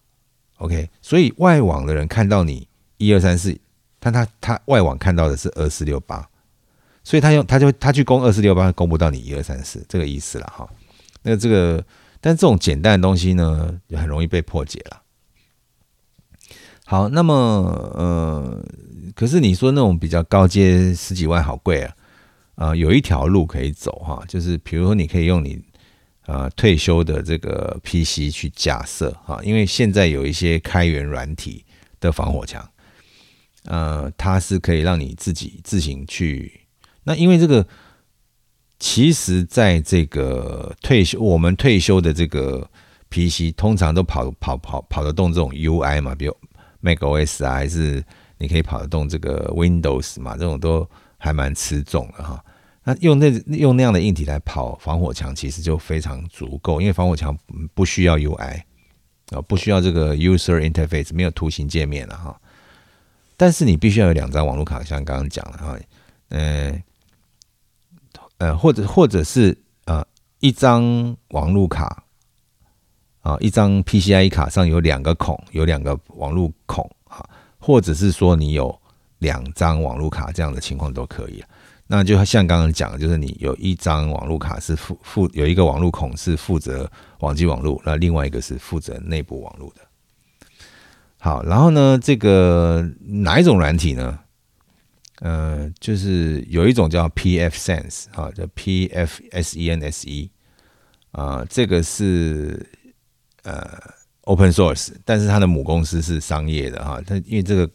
[0.58, 2.68] ，OK，所以外网的人看到你
[2.98, 3.58] 一二三四，
[4.00, 6.28] 但他他外网看到的是二四六八，
[7.04, 10.68] 所以他用他就他去攻二四六八，攻不到你一二三四这个意思了哈。
[11.22, 11.84] 那这个
[12.20, 15.02] 但这种简单的东西呢，就很容易被破解了。
[16.86, 17.34] 好，那么
[17.94, 18.66] 呃，
[19.14, 21.94] 可是你说那种比较高阶十几万好贵啊，
[22.56, 25.62] 啊，有一条路可以走哈，就是比如说你可以用你
[26.26, 31.64] 呃退休的这个 PC 去架设哈，因为现在有一些开源软体
[32.00, 32.68] 的防火墙，
[33.70, 36.60] 呃，它是可以让你自己自行去。
[37.04, 37.66] 那因为这个，
[38.78, 42.68] 其实在这个退休，我们退休的这个
[43.08, 46.36] PC 通常都跑跑跑跑得动这种 UI 嘛，比如。
[46.82, 48.02] macOS 啊，还是
[48.38, 50.34] 你可以跑得动这个 Windows 嘛？
[50.34, 52.42] 这种都还蛮吃重的哈。
[52.82, 57.36] 那用那用那样的硬体来跑防火墙，其实就非常足够，因为防火墙
[57.74, 58.62] 不需要 UI
[59.32, 62.40] 啊，不需要这个 User Interface，没有图形界面了哈。
[63.40, 65.78] 但是你必须要有两张网络卡，像刚刚讲的哈，
[66.28, 66.82] 呃
[68.36, 70.06] 呃，或者或者是呃
[70.40, 72.04] 一张网络卡。
[73.22, 77.22] 啊，一张 PCIe 卡上有两个孔，有两个网络孔啊，
[77.58, 78.78] 或者是说你有
[79.18, 81.44] 两张网络卡这样的情况都可以。
[81.86, 89.82] 那就像刚刚讲的，就是你有一张网络卡是负负有一个网络孔是负责网际网路，那另外一个是负责内部网络的。
[91.20, 94.18] 好，然后呢，这个哪一种软体呢？
[95.20, 100.30] 呃，就是有一种叫 pfSense 啊，叫 pfSense
[101.12, 102.66] 啊，这个是。
[103.42, 103.66] 呃
[104.24, 107.00] ，open source，但是它的母公司是商业的哈。
[107.06, 107.66] 它因为这个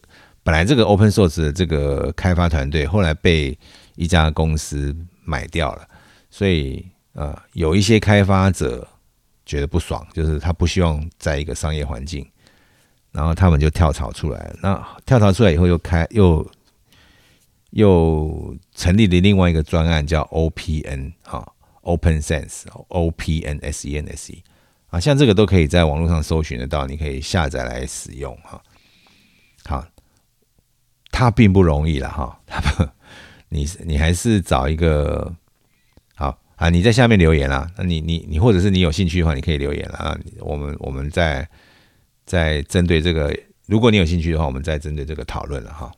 [0.43, 3.57] 本来这个 open source 的这个开发团队后来被
[3.95, 5.81] 一家公司买掉了，
[6.29, 8.87] 所以呃，有一些开发者
[9.43, 12.23] 觉得不爽，就是他不希望在一个商业环境，
[13.15, 14.55] 然后他们就跳槽出来了。
[14.61, 16.45] 那跳槽出来以后，又开又
[17.71, 21.49] 又成立了另外一个专案，叫 OPN 哈
[21.81, 24.43] ，Open Sense，O P N S E N S E。
[24.87, 28.61] 啊，像这个都可以在网络上搜寻得到，你可以下载来使用哈。
[29.65, 29.85] 好，
[31.11, 32.39] 它并不容易了哈。
[32.45, 32.87] 它不，
[33.49, 35.33] 你你还是找一个
[36.15, 36.69] 好啊。
[36.69, 37.69] 你在下面留言啦。
[37.77, 40.17] 那你你你或者是你有兴趣的话，你可以留言了啊。
[40.39, 41.47] 我们我们在
[42.25, 45.91] 在针对这个，如果你有兴趣的话，我们再针对这个讨论了哈。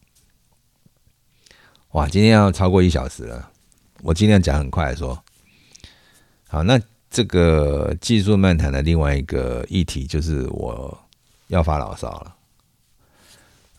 [1.91, 3.51] 哇，今天要超过一小时了。
[4.03, 5.23] 我尽量讲很快说。
[6.47, 6.79] 好，那。
[7.09, 10.95] 这个技术漫谈的另外一个议题就是我
[11.47, 12.35] 要发牢骚了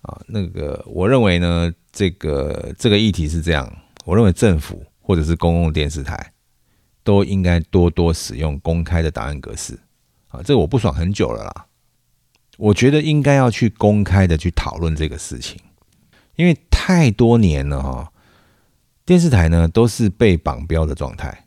[0.01, 0.19] 啊！
[0.27, 3.71] 那个我认为呢，这个这个议题是这样，
[4.07, 6.33] 我认为政府或者是公共电视台
[7.05, 9.79] 都应该多多使用公开的档案格式
[10.29, 10.41] 啊！
[10.43, 11.67] 这个我不爽很久了啦，
[12.59, 15.59] 我觉得应该要去公开的去讨论这个事情，
[16.35, 18.13] 因为太多年了哈，
[19.07, 21.47] 电视台呢都是被绑标的状态。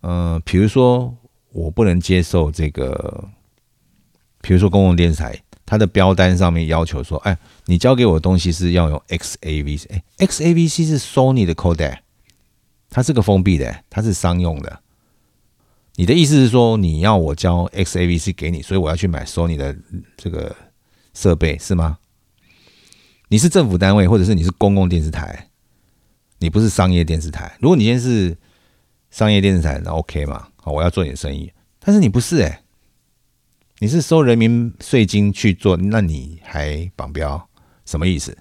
[0.00, 1.14] 嗯，比如说
[1.52, 3.28] 我不能接受这个，
[4.40, 11.98] 比如说公共电视台，它的标单上面要求说，哎，你交给我的东西是要用 XAVC，哎，XAVC 是 Sony 的 Codec，
[12.88, 14.81] 它是个封闭的，它是商用的。
[15.96, 19.76] 你的意思是说，你要我交 XAVC 给你，所以我要去买 Sony 的
[20.16, 20.54] 这个
[21.12, 21.98] 设备是吗？
[23.28, 25.48] 你是政府单位，或者是你是公共电视台，
[26.38, 27.56] 你不是商业电视台。
[27.60, 28.36] 如果你今天是
[29.10, 30.48] 商业电视台那 OK 嘛？
[30.56, 32.62] 好，我要做你的生意，但是你不是哎，
[33.80, 37.48] 你是收人民税金去做，那你还绑标
[37.84, 38.38] 什么意思？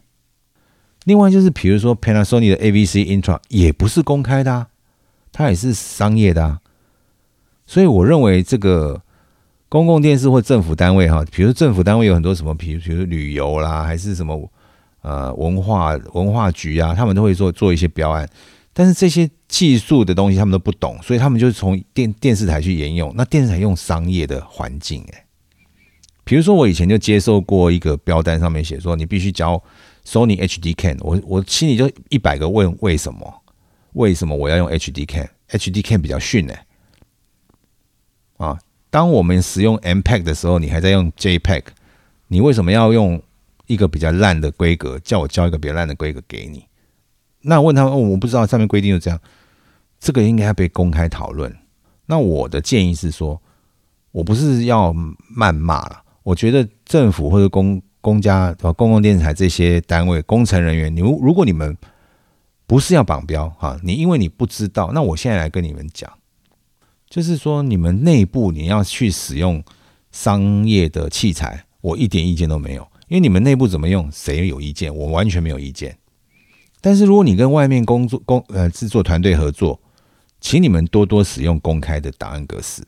[1.04, 4.70] 另外就是，比如说 Panasonic 的 AVC Intra 也不是公开的啊，
[5.32, 6.61] 它也是商业的啊，
[7.72, 9.02] 所以我认为这个
[9.70, 14.52] 公共电视或政府单位哈，比如说政府单位有很多什么，比如比如旅游啦，还是什么
[15.04, 18.28] 呃文化文化局啊，他们都会做做一些标案。
[18.74, 23.14] 但是这些技术的东西他们都不懂，所以他们就是从电电视台去沿用。
[23.16, 25.24] 那电视台用商业的环境，诶，
[26.26, 29.56] 比如说我以前就接受过一个标单，上面写说你必须交
[30.06, 33.34] Sony HD Can，我我心里就一百个问为什么？
[33.94, 36.54] 为什么我要用 HD Can？HD Can 比较逊呢？
[38.92, 41.64] 当我们使用 MPEG 的时候，你还在用 JPEG，
[42.28, 43.20] 你为什么要用
[43.66, 45.00] 一个比较烂的规格？
[45.00, 46.66] 叫我交一个比较烂的规格给你？
[47.44, 49.20] 那问他们，哦，我不知道上面规定就这样，
[50.00, 51.56] 这个应该要被公开讨论。
[52.06, 53.42] 那我的建议是说，
[54.12, 54.94] 我不是要
[55.36, 56.04] 谩骂了。
[56.24, 61.76] 我觉得政府或者公公家啊公共电视台这些单位工程人员，你如果你们
[62.68, 66.12] 不是要绑标哈，你因为你不知道，那我现在来跟你们讲，
[67.12, 69.62] 就是说你们内部你要去使用
[70.14, 75.98] 商业的器材，我一点意见都没有，因为你们内部怎么用，谁有意见，我完全没有意见。
[76.80, 79.82] 但是如果你跟外面工作工呃制作团队合作，
[80.40, 82.82] 请你们多多使用公开的档案格式。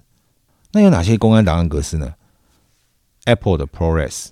[0.72, 2.14] 那有哪些公开档案格式呢
[3.26, 4.28] ？Apple 的 ProRes、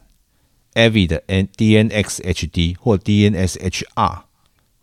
[0.74, 4.22] Avi 的 N DNX HD 或 DNS HR，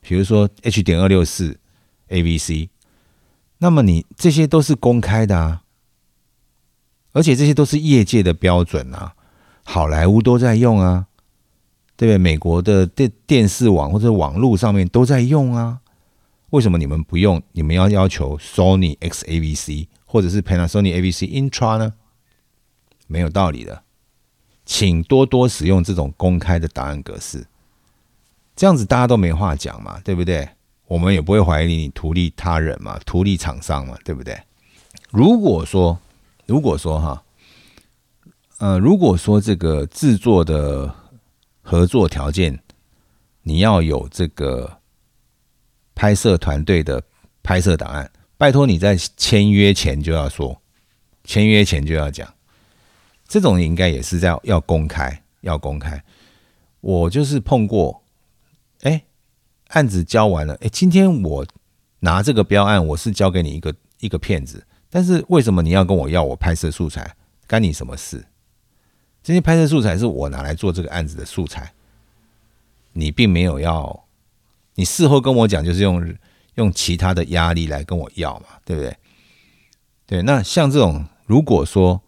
[0.03, 1.59] 比如说 H 点二六四
[2.11, 2.69] AVC，
[3.59, 5.63] 那么你这些都是公开的啊，
[7.13, 9.15] 而且这些都是业界的标准啊，
[9.65, 11.07] 好莱坞都在用啊，
[11.97, 12.19] 对不对？
[12.19, 15.81] 美国的电电视网或者网络上面都在用啊，
[16.51, 17.43] 为什么你们不用？
[17.53, 19.89] 你们要要求 Sony XAVC？
[20.11, 21.93] 或者是 Panasonic AVC Intra 呢？
[23.07, 23.83] 没有道理的，
[24.65, 27.47] 请多多使用这种公开的档案格式，
[28.57, 30.49] 这样子大家都没话讲嘛，对不对？
[30.89, 34.37] 我们也不会怀疑你图利他人嘛，图利厂商嘛，对不对？
[35.11, 35.99] 如果说，
[36.47, 37.23] 如果说哈，
[38.59, 40.93] 呃，如果说这个制作的
[41.63, 42.59] 合作条件，
[43.43, 44.79] 你要有这个
[45.95, 47.03] 拍摄团队的
[47.43, 48.11] 拍摄档案。
[48.39, 50.61] 拜托你在签约前就要说，
[51.25, 52.33] 签约前就要讲，
[53.27, 56.03] 这种应该也是在要公开，要公开。
[56.81, 58.03] 我就是碰过，
[59.69, 61.47] 案子交完了，哎，今天我
[62.01, 67.17] 拿这个标案，我是交给你一个一个骗子，但是为什么你要跟我要我拍摄素材？
[67.47, 68.27] 干你什么事？
[69.23, 71.73] 这些拍摄素材是我拿来做这个案子的素材，
[72.93, 74.05] 你并没有要，
[74.75, 76.15] 你事后跟我讲就是用。
[76.55, 78.97] 用其他的压力来跟我要嘛，对不对？
[80.07, 82.03] 对，那像这种，如果说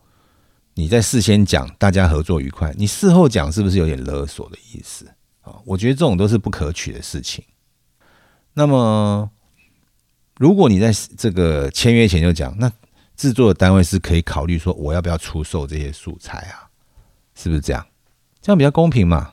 [0.74, 5.06] 你在事先讲大家合作愉快，你事后讲是不是有点勒索的意思
[5.42, 5.54] 啊？
[5.64, 7.44] 我觉得这种都是不可取的事情。
[8.60, 9.30] 那么，
[10.36, 12.70] 如果你在这个签约前就讲，那
[13.16, 16.68] 制作的单位是可以考虑说，我要不要出售这些素材啊？
[17.34, 17.86] 是不是这样？
[18.42, 19.32] 这样比较公平嘛？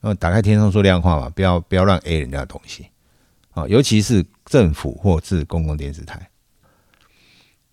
[0.00, 2.86] 呃，打开天窗说亮话嘛，不要不要乱 A 人家的东西。
[3.50, 6.30] 啊，尤其是政府或是公共电视台。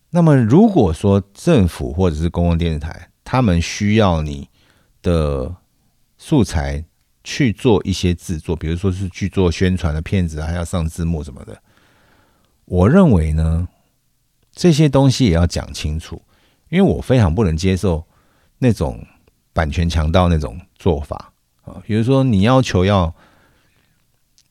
[0.09, 4.49] 那么，如果说政府或者是公共电视台，他们需要你
[5.01, 5.55] 的
[6.17, 6.83] 素材
[7.27, 11.61] 去做一些制作，比如说是去做宣传的片子，还要上字幕什么的，
[12.63, 13.67] 我认为呢，
[14.53, 16.21] 这些东西也要讲清楚，
[16.69, 18.01] 因为我非常不能接受
[18.59, 19.05] 那种
[19.51, 21.33] 版权强盗那种做法
[21.65, 23.13] 啊，比如说你要求要。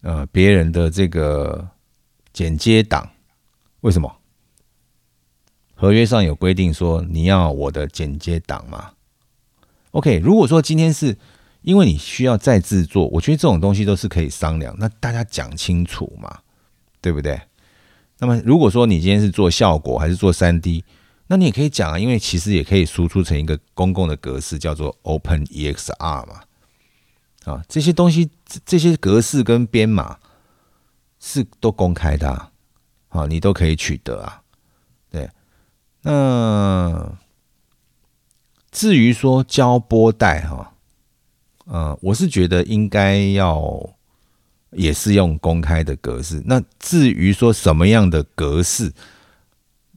[0.03, 1.68] 呃，别人的这个
[2.33, 3.11] 剪接档，
[3.81, 4.20] 为什么
[5.74, 8.93] 合约上有规定说你要我的剪接档吗
[9.91, 11.16] ？OK，如果说今天是
[11.66, 16.42] 因为你需要再制作，我觉得这种东西都是可以商量，那大家讲清楚嘛，
[17.00, 17.40] 对不对？
[18.18, 20.84] 那么如果说你今天是做效果还是做三 D，
[21.26, 26.42] 那你也可以讲啊，因为其实也可以输出成一个公共的格式，叫做 Open EXR 嘛。
[27.46, 28.30] 啊，这些东西，
[28.64, 30.18] 这些格式跟编码
[31.18, 32.52] 是都公开的，
[33.08, 34.42] 啊，你都可以取得啊。
[35.10, 35.28] 对，
[36.02, 37.18] 那
[38.70, 40.76] 至于说交波带哈，
[41.66, 43.94] 呃，我是觉得应该要
[44.70, 46.42] 也是用公开的格式。
[46.46, 48.92] 那至于说什么样的格式，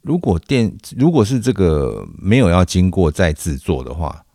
[0.02, 4.26] 如果电如果是这个没有要经过再制作的话，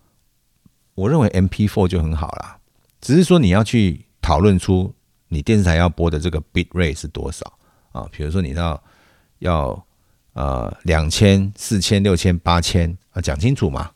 [0.94, 2.58] 我认为 M P four 就很好啦。
[3.00, 4.94] 只是说你要去讨论出
[5.28, 7.52] 你电视台要播的这个 bit rate 是多少
[7.92, 8.06] 啊？
[8.12, 8.82] 比如说你要
[9.40, 9.86] 要
[10.34, 13.90] 呃两千、四千、六千、八千啊，讲清楚嘛，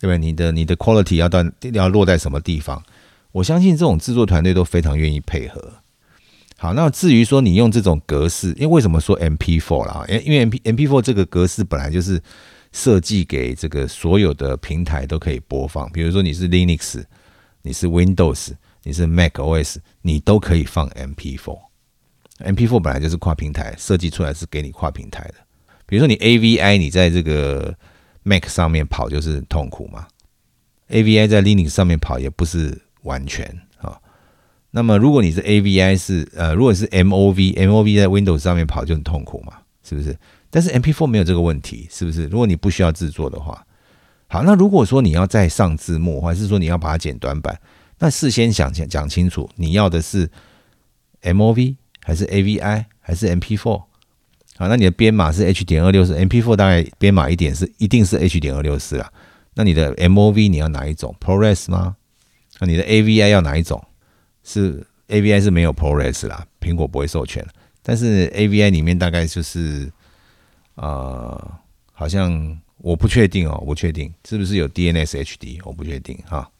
[0.00, 0.18] 对不对？
[0.18, 2.82] 你的你的 quality 要到要落在什么地方？
[3.30, 5.74] 我相信这种制作团队都非常愿意配合。
[6.56, 10.04] 好，那至于说你用这种格式，因为为什么说 MP4 啦？
[10.08, 12.20] 因因为 MP MP4 这个格式本来就是
[12.72, 17.04] 设计给这个所有的平台都可以播放，比如说你是 Linux。
[17.62, 18.52] 你是 Windows，
[18.84, 21.58] 你是 Mac OS，你都可以放 MP4。
[22.38, 25.34] MP4 本来就是跨平台设计出来，是给你跨平台的。
[25.84, 27.76] 比如说你 AVI，你在这个
[28.22, 30.06] Mac 上面跑就是痛苦嘛
[30.90, 33.46] ？AVI 在 Linux 上面跑也不是完全
[33.78, 33.98] 啊。
[34.70, 39.54] 那么如果你是 AVI 是呃，如果是 MOV，MOV 在 Windows 上面跑就很痛苦嘛？
[39.82, 40.16] 是不是？
[40.50, 42.26] 但是 MP4 没有这个问题，是不是？
[42.26, 43.64] 如果你不需要制作的话。
[44.28, 47.60] 好，那如果说你要再上字幕，还是说你要把它剪短板，
[47.98, 50.30] 那事先想讲讲清楚，你要的是
[51.22, 53.82] MOV 还是 AVI 还是 MP4？
[54.60, 59.10] 啊，那你的编码是 H 点二六四，MP4 大概编码一点是一定是 H 点二六四啦。
[59.54, 61.96] 那你的 MOV 你要哪一种？ProRes 吗？
[62.58, 63.82] 那你的 AVI 要哪一种？
[64.44, 67.42] 是 AVI 是没有 ProRes 啦，苹果不会授权。
[67.82, 69.90] 但是 AVI 里面大概就是
[70.74, 71.58] 呃，
[71.92, 72.60] 好像。
[72.82, 76.50] 我不确定哦，我不确定是不是有 DNS HD，我不确定哈。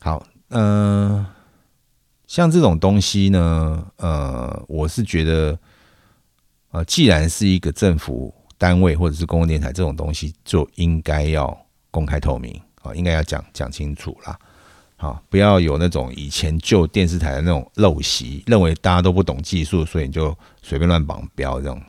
[0.00, 1.22] 好，嗯，
[2.26, 5.58] 像这种东西呢，呃，我是觉得，
[6.76, 11.58] 呃，既然是一个政府单位或者是公共电台这种东西，就应该要
[11.90, 14.38] 公开透明啊，应该要讲讲清楚啦。
[14.96, 21.80] 好，不要有那种以前旧电视台的那种陋习，认为大家都不懂技术，所以你就随便乱绑标这种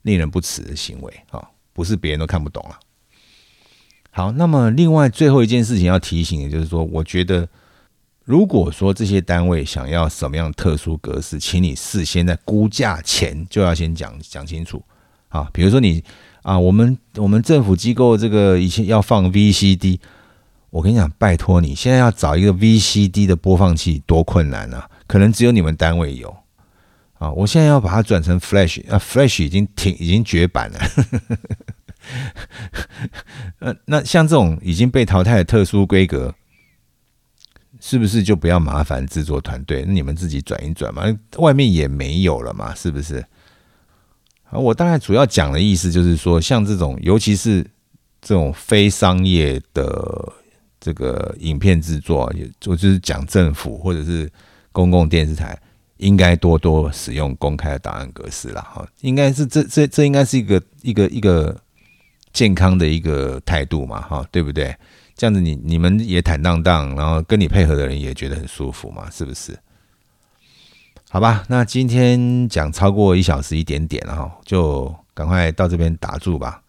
[0.00, 2.78] 令人不齿的行为啊，不是别人都看不懂了。
[4.12, 7.46] 好，那么另外最后一件事情要提醒的就是说，我觉得
[8.26, 14.82] 如果说这些单位想要什么样特殊格式，请你事先在估价前就要先讲讲清楚
[15.28, 15.48] 啊。
[15.52, 16.02] 比如说你
[16.42, 20.00] 啊，我们我们政府机构这个以前要放 VCD。
[20.70, 24.90] 我跟你讲，拜托你，现在要找一个 VCD 的播放器多困难啊！
[25.06, 26.36] 可能只有你们单位有
[27.18, 27.30] 啊。
[27.30, 30.80] 我现在要把它转成 Flash 啊，Flash 已经停，已经绝版了。
[33.60, 36.34] 呃，那像这种已经被淘汰的特殊规格，
[37.86, 39.84] 是不是就不要麻烦制作团队？
[39.86, 41.04] 那你们自己转一转嘛，
[41.36, 43.24] 外面也没有了嘛，是不是？
[44.50, 47.62] 啊，我大概主要讲的意思就是说，像这种，尤其是
[48.20, 50.32] 这种非商业的。
[50.78, 54.30] 这个影片制作，也就是讲政府或者是
[54.70, 55.58] 公共电视台
[55.96, 61.60] 应该多多使用公开的档案格式了哈，应该是这这这应该是一个一个一个
[62.32, 64.72] 健康的一个态度嘛哈，对不对？
[65.16, 69.58] 这样子你你们也坦荡荡，然后跟你配合的人也觉得很舒服嘛，是不是？
[71.08, 76.62] 好吧，那今天讲超过一小时一点点了哈，就赶快到这边打住吧。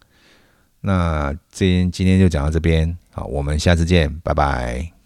[0.80, 2.96] 那今今天就讲到这边。
[3.10, 4.97] 好，我们下次见，拜拜。